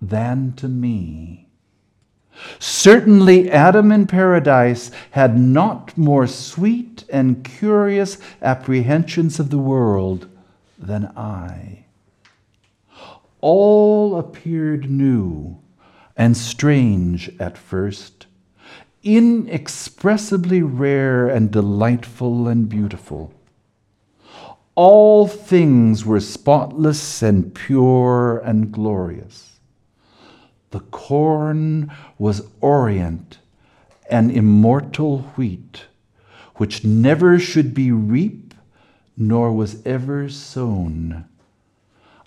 than 0.00 0.52
to 0.54 0.68
me. 0.68 1.48
Certainly, 2.58 3.50
Adam 3.50 3.90
in 3.90 4.06
paradise 4.06 4.90
had 5.10 5.38
not 5.38 5.96
more 5.98 6.26
sweet 6.26 7.04
and 7.10 7.44
curious 7.44 8.18
apprehensions 8.40 9.40
of 9.40 9.50
the 9.50 9.58
world 9.58 10.28
than 10.78 11.06
I. 11.16 11.84
All 13.40 14.18
appeared 14.18 14.90
new 14.90 15.58
and 16.16 16.36
strange 16.36 17.30
at 17.38 17.56
first, 17.56 18.26
inexpressibly 19.02 20.62
rare 20.62 21.28
and 21.28 21.50
delightful 21.50 22.48
and 22.48 22.68
beautiful. 22.68 23.32
All 24.74 25.26
things 25.26 26.04
were 26.04 26.20
spotless 26.20 27.22
and 27.22 27.54
pure 27.54 28.38
and 28.38 28.70
glorious. 28.70 29.57
The 30.70 30.80
corn 30.80 31.90
was 32.18 32.48
orient 32.60 33.38
and 34.10 34.30
immortal 34.30 35.20
wheat, 35.36 35.84
which 36.56 36.84
never 36.84 37.38
should 37.38 37.72
be 37.74 37.90
reap, 37.90 38.54
nor 39.16 39.52
was 39.52 39.84
ever 39.86 40.28
sown. 40.28 41.24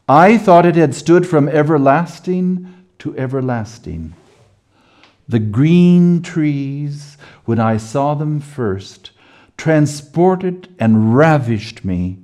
I 0.08 0.38
thought 0.38 0.66
it 0.66 0.76
had 0.76 0.96
stood 0.96 1.28
from 1.28 1.48
everlasting 1.48 2.68
to 3.00 3.18
everlasting. 3.18 4.14
The 5.28 5.40
green 5.40 6.22
trees, 6.22 7.18
when 7.46 7.60
I 7.60 7.78
saw 7.78 8.16
them 8.16 8.40
first, 8.40 9.12
transported 9.56 10.74
and 10.80 11.16
ravished 11.16 11.86
me. 11.86 12.18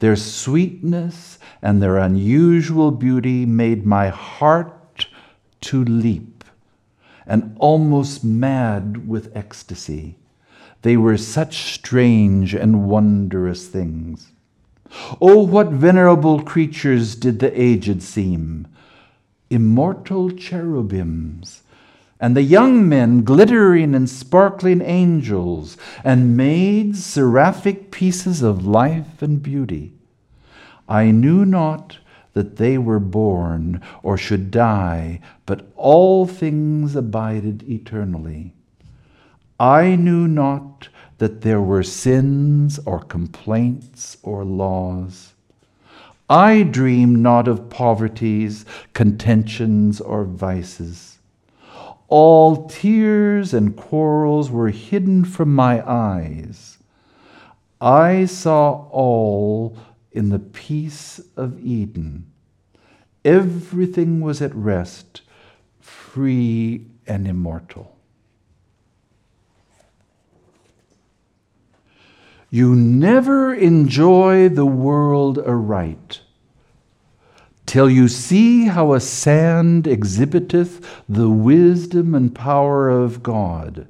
Their 0.00 0.16
sweetness 0.16 1.38
and 1.60 1.80
their 1.80 1.98
unusual 1.98 2.90
beauty 2.90 3.46
made 3.46 3.86
my 3.86 4.08
heart 4.08 4.81
to 5.62 5.84
leap, 5.84 6.44
and 7.26 7.56
almost 7.58 8.24
mad 8.24 9.08
with 9.08 9.34
ecstasy. 9.34 10.16
They 10.82 10.96
were 10.96 11.16
such 11.16 11.74
strange 11.74 12.54
and 12.54 12.88
wondrous 12.88 13.68
things. 13.68 14.32
Oh, 15.20 15.42
what 15.42 15.70
venerable 15.70 16.42
creatures 16.42 17.14
did 17.14 17.38
the 17.38 17.60
aged 17.60 18.02
seem! 18.02 18.66
Immortal 19.48 20.30
cherubims, 20.32 21.62
and 22.20 22.36
the 22.36 22.42
young 22.42 22.88
men 22.88 23.22
glittering 23.22 23.94
and 23.94 24.08
sparkling 24.08 24.80
angels, 24.80 25.76
and 26.04 26.36
maids 26.36 27.04
seraphic 27.04 27.90
pieces 27.90 28.42
of 28.42 28.66
life 28.66 29.22
and 29.22 29.42
beauty. 29.42 29.92
I 30.88 31.10
knew 31.10 31.44
not 31.44 31.98
that 32.34 32.56
they 32.56 32.78
were 32.78 33.00
born 33.00 33.80
or 34.02 34.16
should 34.16 34.50
die, 34.50 35.20
but 35.46 35.70
all 35.76 36.26
things 36.26 36.96
abided 36.96 37.68
eternally. 37.68 38.52
I 39.60 39.96
knew 39.96 40.26
not 40.26 40.88
that 41.18 41.42
there 41.42 41.60
were 41.60 41.82
sins 41.82 42.80
or 42.84 43.00
complaints 43.00 44.16
or 44.22 44.44
laws. 44.44 45.34
I 46.28 46.62
dreamed 46.62 47.18
not 47.18 47.46
of 47.46 47.68
poverties, 47.68 48.64
contentions, 48.94 50.00
or 50.00 50.24
vices. 50.24 51.18
All 52.08 52.66
tears 52.66 53.54
and 53.54 53.76
quarrels 53.76 54.50
were 54.50 54.70
hidden 54.70 55.24
from 55.24 55.54
my 55.54 55.82
eyes. 55.88 56.78
I 57.80 58.24
saw 58.24 58.86
all 58.90 59.76
in 60.12 60.28
the 60.28 60.38
peace 60.38 61.20
of 61.36 61.58
Eden. 61.64 62.30
Everything 63.24 64.20
was 64.20 64.42
at 64.42 64.54
rest, 64.54 65.22
free 65.80 66.86
and 67.06 67.26
immortal. 67.26 67.96
You 72.50 72.74
never 72.74 73.54
enjoy 73.54 74.50
the 74.50 74.66
world 74.66 75.38
aright 75.38 76.20
till 77.64 77.88
you 77.88 78.08
see 78.08 78.66
how 78.66 78.92
a 78.92 79.00
sand 79.00 79.86
exhibiteth 79.86 81.02
the 81.08 81.30
wisdom 81.30 82.14
and 82.14 82.34
power 82.34 82.90
of 82.90 83.22
God, 83.22 83.86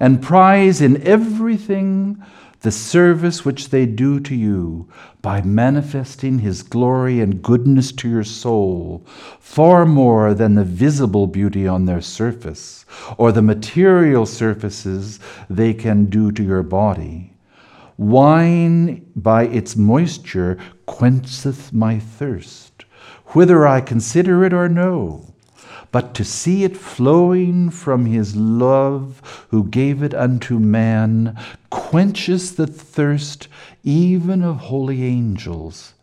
and 0.00 0.20
prize 0.20 0.80
in 0.80 1.00
everything 1.04 2.20
the 2.60 2.70
service 2.70 3.44
which 3.44 3.70
they 3.70 3.86
do 3.86 4.20
to 4.20 4.34
you 4.34 4.86
by 5.22 5.40
manifesting 5.40 6.40
his 6.40 6.62
glory 6.62 7.20
and 7.20 7.42
goodness 7.42 7.90
to 7.92 8.08
your 8.08 8.24
soul, 8.24 9.04
far 9.38 9.86
more 9.86 10.34
than 10.34 10.54
the 10.54 10.64
visible 10.64 11.26
beauty 11.26 11.66
on 11.66 11.86
their 11.86 12.00
surface, 12.02 12.84
or 13.16 13.32
the 13.32 13.42
material 13.42 14.26
surfaces 14.26 15.18
they 15.48 15.72
can 15.72 16.04
do 16.06 16.30
to 16.30 16.42
your 16.42 16.62
body. 16.62 17.32
Wine 17.96 19.06
by 19.16 19.44
its 19.44 19.76
moisture 19.76 20.58
quencheth 20.86 21.72
my 21.72 21.98
thirst, 21.98 22.84
whether 23.28 23.66
I 23.66 23.80
consider 23.80 24.44
it 24.44 24.52
or 24.52 24.68
no. 24.68 25.29
But 25.92 26.14
to 26.14 26.24
see 26.24 26.64
it 26.64 26.76
flowing 26.76 27.70
from 27.70 28.06
his 28.06 28.36
love 28.36 29.46
who 29.50 29.64
gave 29.64 30.02
it 30.02 30.14
unto 30.14 30.58
man 30.58 31.36
quenches 31.70 32.54
the 32.54 32.66
thirst 32.66 33.48
even 33.82 34.42
of 34.42 34.56
holy 34.56 35.04
angels. 35.04 35.94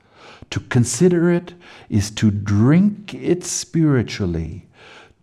To 0.49 0.59
consider 0.59 1.31
it 1.31 1.53
is 1.89 2.11
to 2.11 2.31
drink 2.31 3.13
it 3.13 3.43
spiritually 3.43 4.67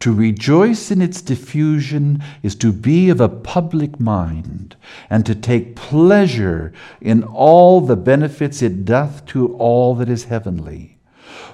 to 0.04 0.12
rejoice 0.12 0.90
in 0.90 1.00
its 1.00 1.22
diffusion 1.22 2.22
is 2.42 2.54
to 2.56 2.70
be 2.74 3.08
of 3.08 3.22
a 3.22 3.28
public 3.30 3.98
mind, 3.98 4.76
and 5.08 5.24
to 5.24 5.34
take 5.34 5.76
pleasure 5.76 6.74
in 7.00 7.22
all 7.22 7.80
the 7.80 7.96
benefits 7.96 8.60
it 8.60 8.84
doth 8.84 9.24
to 9.24 9.54
all 9.54 9.94
that 9.94 10.10
is 10.10 10.24
heavenly. 10.24 10.98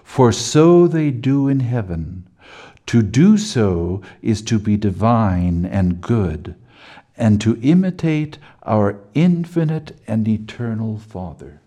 For 0.03 0.33
so 0.33 0.89
they 0.89 1.13
do 1.13 1.47
in 1.47 1.61
heaven. 1.61 2.27
To 2.87 3.03
do 3.03 3.39
so 3.39 4.03
is 4.21 4.43
to 4.43 4.59
be 4.59 4.77
divine 4.77 5.65
and 5.65 6.01
good, 6.01 6.55
and 7.17 7.41
to 7.41 7.59
imitate 7.63 8.39
our 8.65 8.99
infinite 9.15 9.97
and 10.07 10.27
eternal 10.27 10.99
Father. 10.99 11.61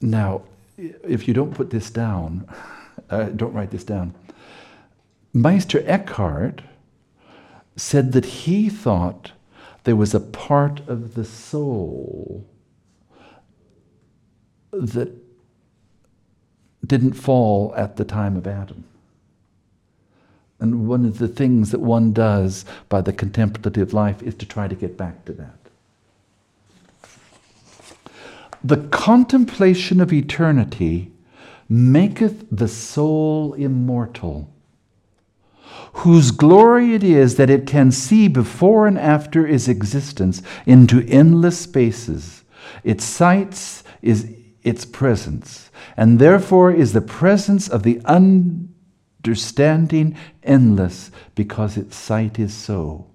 Now, 0.00 0.42
if 0.76 1.28
you 1.28 1.34
don't 1.34 1.54
put 1.54 1.70
this 1.70 1.90
down, 1.90 2.46
uh, 3.10 3.24
don't 3.24 3.52
write 3.52 3.70
this 3.70 3.84
down. 3.84 4.14
Meister 5.32 5.82
Eckhart 5.86 6.62
said 7.76 8.12
that 8.12 8.24
he 8.24 8.68
thought 8.68 9.32
there 9.84 9.96
was 9.96 10.14
a 10.14 10.20
part 10.20 10.80
of 10.88 11.14
the 11.14 11.24
soul 11.24 12.46
that 14.72 15.21
didn't 16.86 17.12
fall 17.12 17.72
at 17.76 17.96
the 17.96 18.04
time 18.04 18.36
of 18.36 18.46
Adam. 18.46 18.84
And 20.58 20.86
one 20.86 21.04
of 21.04 21.18
the 21.18 21.28
things 21.28 21.70
that 21.72 21.80
one 21.80 22.12
does 22.12 22.64
by 22.88 23.00
the 23.00 23.12
contemplative 23.12 23.92
life 23.92 24.22
is 24.22 24.34
to 24.36 24.46
try 24.46 24.68
to 24.68 24.74
get 24.74 24.96
back 24.96 25.24
to 25.24 25.32
that. 25.32 25.56
The 28.64 28.76
contemplation 28.76 30.00
of 30.00 30.12
eternity 30.12 31.10
maketh 31.68 32.44
the 32.50 32.68
soul 32.68 33.54
immortal, 33.54 34.48
whose 35.94 36.30
glory 36.30 36.94
it 36.94 37.02
is 37.02 37.36
that 37.36 37.50
it 37.50 37.66
can 37.66 37.90
see 37.90 38.28
before 38.28 38.86
and 38.86 38.98
after 38.98 39.46
its 39.46 39.66
existence 39.68 40.42
into 40.64 41.04
endless 41.08 41.58
spaces. 41.58 42.44
Its 42.84 43.04
sights 43.04 43.82
is 44.00 44.32
its 44.62 44.84
presence, 44.84 45.61
and 45.96 46.18
therefore 46.18 46.70
is 46.70 46.92
the 46.92 47.00
presence 47.00 47.68
of 47.68 47.82
the 47.82 48.00
understanding 48.04 50.16
endless, 50.42 51.10
because 51.34 51.76
its 51.76 51.96
sight 51.96 52.38
is 52.38 52.54
so. 52.54 53.06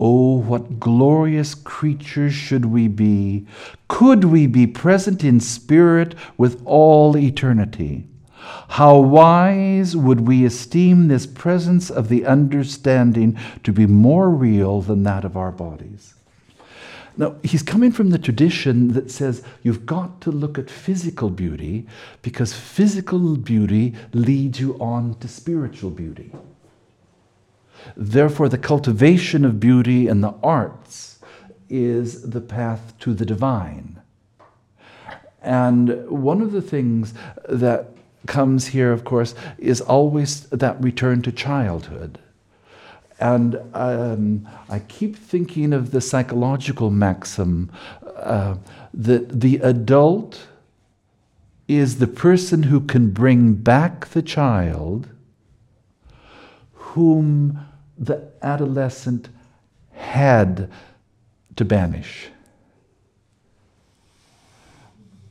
Oh, 0.00 0.38
what 0.38 0.80
glorious 0.80 1.54
creatures 1.54 2.32
should 2.32 2.64
we 2.64 2.88
be, 2.88 3.46
could 3.86 4.24
we 4.24 4.48
be 4.48 4.66
present 4.66 5.22
in 5.22 5.38
spirit 5.38 6.16
with 6.36 6.60
all 6.64 7.16
eternity. 7.16 8.08
How 8.70 8.98
wise 8.98 9.96
would 9.96 10.22
we 10.22 10.44
esteem 10.44 11.06
this 11.06 11.26
presence 11.26 11.88
of 11.88 12.08
the 12.08 12.26
understanding 12.26 13.38
to 13.62 13.72
be 13.72 13.86
more 13.86 14.28
real 14.28 14.80
than 14.80 15.04
that 15.04 15.24
of 15.24 15.36
our 15.36 15.52
bodies. 15.52 16.14
Now, 17.16 17.36
he's 17.42 17.62
coming 17.62 17.92
from 17.92 18.10
the 18.10 18.18
tradition 18.18 18.92
that 18.94 19.10
says 19.10 19.42
you've 19.62 19.84
got 19.84 20.20
to 20.22 20.30
look 20.30 20.58
at 20.58 20.70
physical 20.70 21.28
beauty 21.28 21.86
because 22.22 22.54
physical 22.54 23.36
beauty 23.36 23.94
leads 24.12 24.60
you 24.60 24.78
on 24.80 25.14
to 25.20 25.28
spiritual 25.28 25.90
beauty. 25.90 26.32
Therefore, 27.96 28.48
the 28.48 28.58
cultivation 28.58 29.44
of 29.44 29.60
beauty 29.60 30.08
and 30.08 30.22
the 30.22 30.34
arts 30.42 31.18
is 31.68 32.30
the 32.30 32.40
path 32.40 32.94
to 33.00 33.12
the 33.14 33.26
divine. 33.26 34.00
And 35.42 36.08
one 36.08 36.40
of 36.40 36.52
the 36.52 36.62
things 36.62 37.14
that 37.48 37.88
comes 38.26 38.68
here, 38.68 38.92
of 38.92 39.04
course, 39.04 39.34
is 39.58 39.80
always 39.80 40.42
that 40.50 40.80
return 40.80 41.22
to 41.22 41.32
childhood. 41.32 42.18
And 43.22 43.60
um, 43.72 44.48
I 44.68 44.80
keep 44.80 45.14
thinking 45.14 45.72
of 45.72 45.92
the 45.92 46.00
psychological 46.00 46.90
maxim 46.90 47.70
uh, 48.16 48.56
that 48.92 49.40
the 49.42 49.58
adult 49.58 50.48
is 51.68 52.00
the 52.00 52.08
person 52.08 52.64
who 52.64 52.80
can 52.80 53.12
bring 53.12 53.54
back 53.54 54.08
the 54.08 54.22
child 54.22 55.08
whom 56.72 57.60
the 57.96 58.28
adolescent 58.42 59.28
had 59.92 60.68
to 61.54 61.64
banish. 61.64 62.26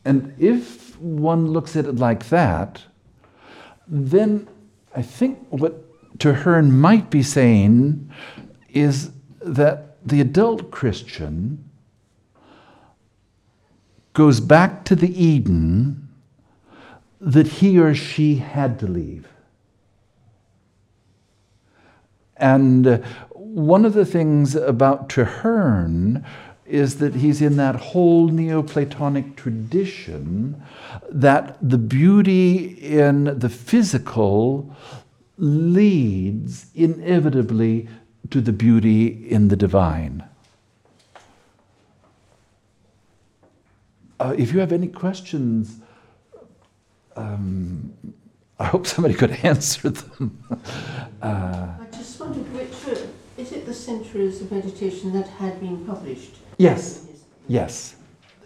And 0.06 0.34
if 0.40 0.98
one 0.98 1.48
looks 1.48 1.76
at 1.76 1.84
it 1.84 1.98
like 1.98 2.30
that, 2.30 2.84
then 3.86 4.48
I 4.96 5.02
think 5.02 5.46
what 5.50 5.91
Traherne 6.22 6.70
might 6.70 7.10
be 7.10 7.24
saying 7.24 8.12
is 8.70 9.10
that 9.40 9.98
the 10.08 10.22
adult 10.22 10.70
Christian 10.70 11.68
goes 14.14 14.40
back 14.40 14.86
to 14.86 14.96
the 14.96 15.10
Eden 15.20 16.10
that 17.20 17.48
he 17.48 17.80
or 17.80 17.96
she 17.96 18.36
had 18.36 18.78
to 18.80 18.88
leave. 18.88 19.28
And 22.38 22.86
uh, 22.86 22.98
one 23.30 23.84
of 23.84 23.94
the 23.94 24.06
things 24.06 24.56
about 24.56 25.10
Traherne 25.10 26.24
is 26.68 27.00
that 27.00 27.16
he's 27.16 27.42
in 27.42 27.58
that 27.58 27.76
whole 27.76 28.28
Neoplatonic 28.28 29.36
tradition 29.36 30.62
that 31.10 31.58
the 31.62 31.80
beauty 31.80 32.66
in 32.80 33.40
the 33.40 33.50
physical 33.50 34.76
leads 35.38 36.68
inevitably 36.76 37.88
to 38.30 38.42
the 38.42 38.52
beauty 38.52 39.08
in 39.30 39.48
the 39.48 39.56
divine. 39.56 40.24
Uh, 44.20 44.36
if 44.38 44.54
you 44.54 44.60
have 44.60 44.72
any 44.72 44.88
questions, 44.88 45.80
um, 47.16 47.92
I 48.60 48.66
hope 48.66 48.86
somebody 48.86 49.16
could 49.16 49.32
answer 49.44 49.90
them. 49.90 50.44
uh, 51.22 51.26
I 51.26 51.86
just 51.92 52.20
wondered 52.20 52.46
which, 52.54 52.96
uh, 52.96 53.02
is 53.38 53.52
it 53.52 53.66
the 53.66 53.74
Centuries 53.74 54.42
of 54.42 54.52
Meditation 54.52 55.12
that 55.14 55.28
had 55.28 55.60
been 55.60 55.84
published? 55.86 56.36
Yes. 56.58 57.08
Yes. 57.48 57.96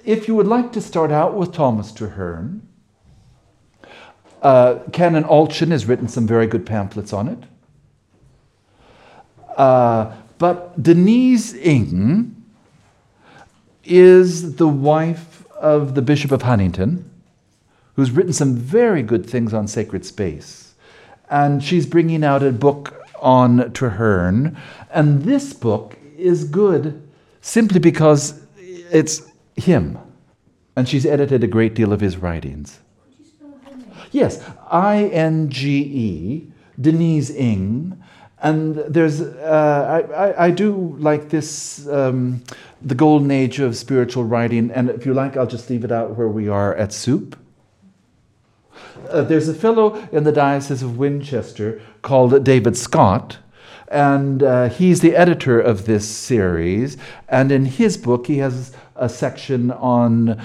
If 0.06 0.28
you 0.28 0.36
would 0.36 0.48
like 0.48 0.72
to 0.74 0.82
start 0.82 1.12
out 1.12 1.36
with 1.36 1.52
Thomas 1.52 1.92
Traherne, 1.92 2.62
uh, 4.46 4.80
Canon 4.92 5.24
Allchin 5.24 5.72
has 5.72 5.88
written 5.88 6.08
some 6.08 6.28
very 6.28 6.46
good 6.46 6.68
pamphlets 6.68 7.12
on 7.14 7.28
it. 7.30 7.40
Uh, 9.58 10.14
but 10.38 10.82
Denise 10.82 11.56
Inge 11.56 12.36
is 13.84 14.58
the 14.58 14.68
wife 14.68 15.48
of 15.56 15.96
the 15.96 16.04
Bishop 16.04 16.32
of 16.32 16.44
Huntingdon, 16.44 17.10
who's 17.96 18.12
written 18.12 18.34
some 18.34 18.56
very 18.56 19.02
good 19.02 19.28
things 19.28 19.52
on 19.52 19.68
sacred 19.68 20.06
space. 20.06 20.76
And 21.28 21.64
she's 21.64 21.88
bringing 21.88 22.24
out 22.24 22.44
a 22.44 22.52
book 22.52 23.04
on 23.20 23.72
Traherne. 23.72 24.56
And 24.92 25.24
this 25.24 25.54
book 25.54 25.98
is 26.16 26.44
good 26.44 27.02
simply 27.42 27.80
because 27.80 28.46
it's 28.92 29.24
him. 29.56 29.98
And 30.76 30.88
she's 30.88 31.08
edited 31.08 31.44
a 31.44 31.48
great 31.48 31.74
deal 31.74 31.92
of 31.92 32.00
his 32.00 32.18
writings. 32.18 32.80
Yes, 34.16 34.42
I 34.72 35.10
N 35.12 35.50
G 35.50 35.82
E, 35.82 36.48
Denise 36.80 37.32
Inge. 37.32 37.98
And 38.40 38.76
there's, 38.76 39.20
uh, 39.20 40.06
I, 40.10 40.14
I, 40.14 40.46
I, 40.46 40.52
do 40.52 40.96
like 41.00 41.30
this, 41.30 41.86
um, 41.90 42.42
the 42.82 42.96
golden 42.96 43.30
age 43.30 43.60
of 43.60 43.76
spiritual 43.76 44.24
writing. 44.24 44.72
And 44.72 44.90
if 44.90 45.06
you 45.06 45.14
like, 45.14 45.36
I'll 45.36 45.48
just 45.48 45.70
leave 45.70 45.84
it 45.84 45.92
out 45.92 46.16
where 46.16 46.30
we 46.30 46.48
are 46.48 46.74
at 46.76 46.94
soup. 46.94 47.38
Uh, 49.10 49.24
there's 49.24 49.50
a 49.50 49.54
fellow 49.54 49.96
in 50.14 50.24
the 50.24 50.32
Diocese 50.32 50.82
of 50.82 50.98
Winchester 50.98 51.82
called 52.02 52.42
David 52.46 52.78
Scott, 52.78 53.40
and 53.90 54.42
uh, 54.42 54.70
he's 54.70 55.02
the 55.02 55.14
editor 55.14 55.60
of 55.60 55.88
this 55.88 56.08
series. 56.08 56.96
And 57.28 57.52
in 57.52 57.66
his 57.66 57.98
book, 57.98 58.28
he 58.28 58.38
has 58.38 58.72
a 58.96 59.10
section 59.10 59.72
on 59.72 60.42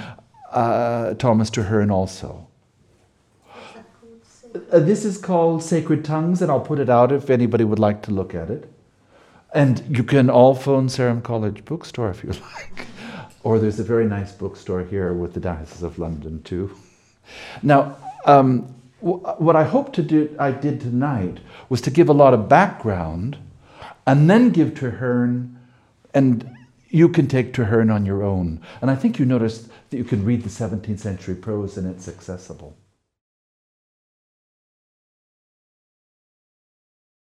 uh, 0.50 1.14
Thomas 1.14 1.50
Traherne 1.50 1.92
also. 1.92 2.49
Uh, 4.54 4.80
this 4.80 5.04
is 5.04 5.16
called 5.16 5.62
Sacred 5.62 6.04
Tongues, 6.04 6.42
and 6.42 6.50
I'll 6.50 6.60
put 6.60 6.78
it 6.78 6.88
out 6.88 7.12
if 7.12 7.30
anybody 7.30 7.64
would 7.64 7.78
like 7.78 8.02
to 8.02 8.10
look 8.10 8.34
at 8.34 8.50
it. 8.50 8.68
And 9.54 9.82
you 9.96 10.02
can 10.02 10.30
all 10.30 10.54
phone 10.54 10.88
Sarum 10.88 11.22
College 11.22 11.64
Bookstore 11.64 12.10
if 12.10 12.24
you 12.24 12.30
like. 12.54 12.86
or 13.42 13.58
there's 13.58 13.80
a 13.80 13.84
very 13.84 14.06
nice 14.06 14.32
bookstore 14.32 14.84
here 14.84 15.12
with 15.12 15.34
the 15.34 15.40
Diocese 15.40 15.82
of 15.82 15.98
London, 15.98 16.42
too. 16.42 16.76
Now, 17.62 17.96
um, 18.24 18.62
what 19.00 19.56
I 19.56 19.64
hope 19.64 19.92
to 19.94 20.02
do, 20.02 20.34
I 20.38 20.50
did 20.50 20.80
tonight, 20.80 21.38
was 21.68 21.80
to 21.82 21.90
give 21.90 22.08
a 22.08 22.12
lot 22.12 22.34
of 22.34 22.48
background 22.48 23.38
and 24.06 24.28
then 24.28 24.50
give 24.50 24.74
Traherne, 24.74 25.56
and 26.12 26.56
you 26.88 27.08
can 27.08 27.28
take 27.28 27.52
Traherne 27.52 27.94
on 27.94 28.04
your 28.04 28.22
own. 28.22 28.60
And 28.82 28.90
I 28.90 28.96
think 28.96 29.18
you 29.18 29.24
noticed 29.24 29.68
that 29.90 29.96
you 29.96 30.04
can 30.04 30.24
read 30.24 30.42
the 30.42 30.50
17th 30.50 30.98
century 30.98 31.34
prose 31.34 31.78
and 31.78 31.86
it's 31.86 32.08
accessible. 32.08 32.76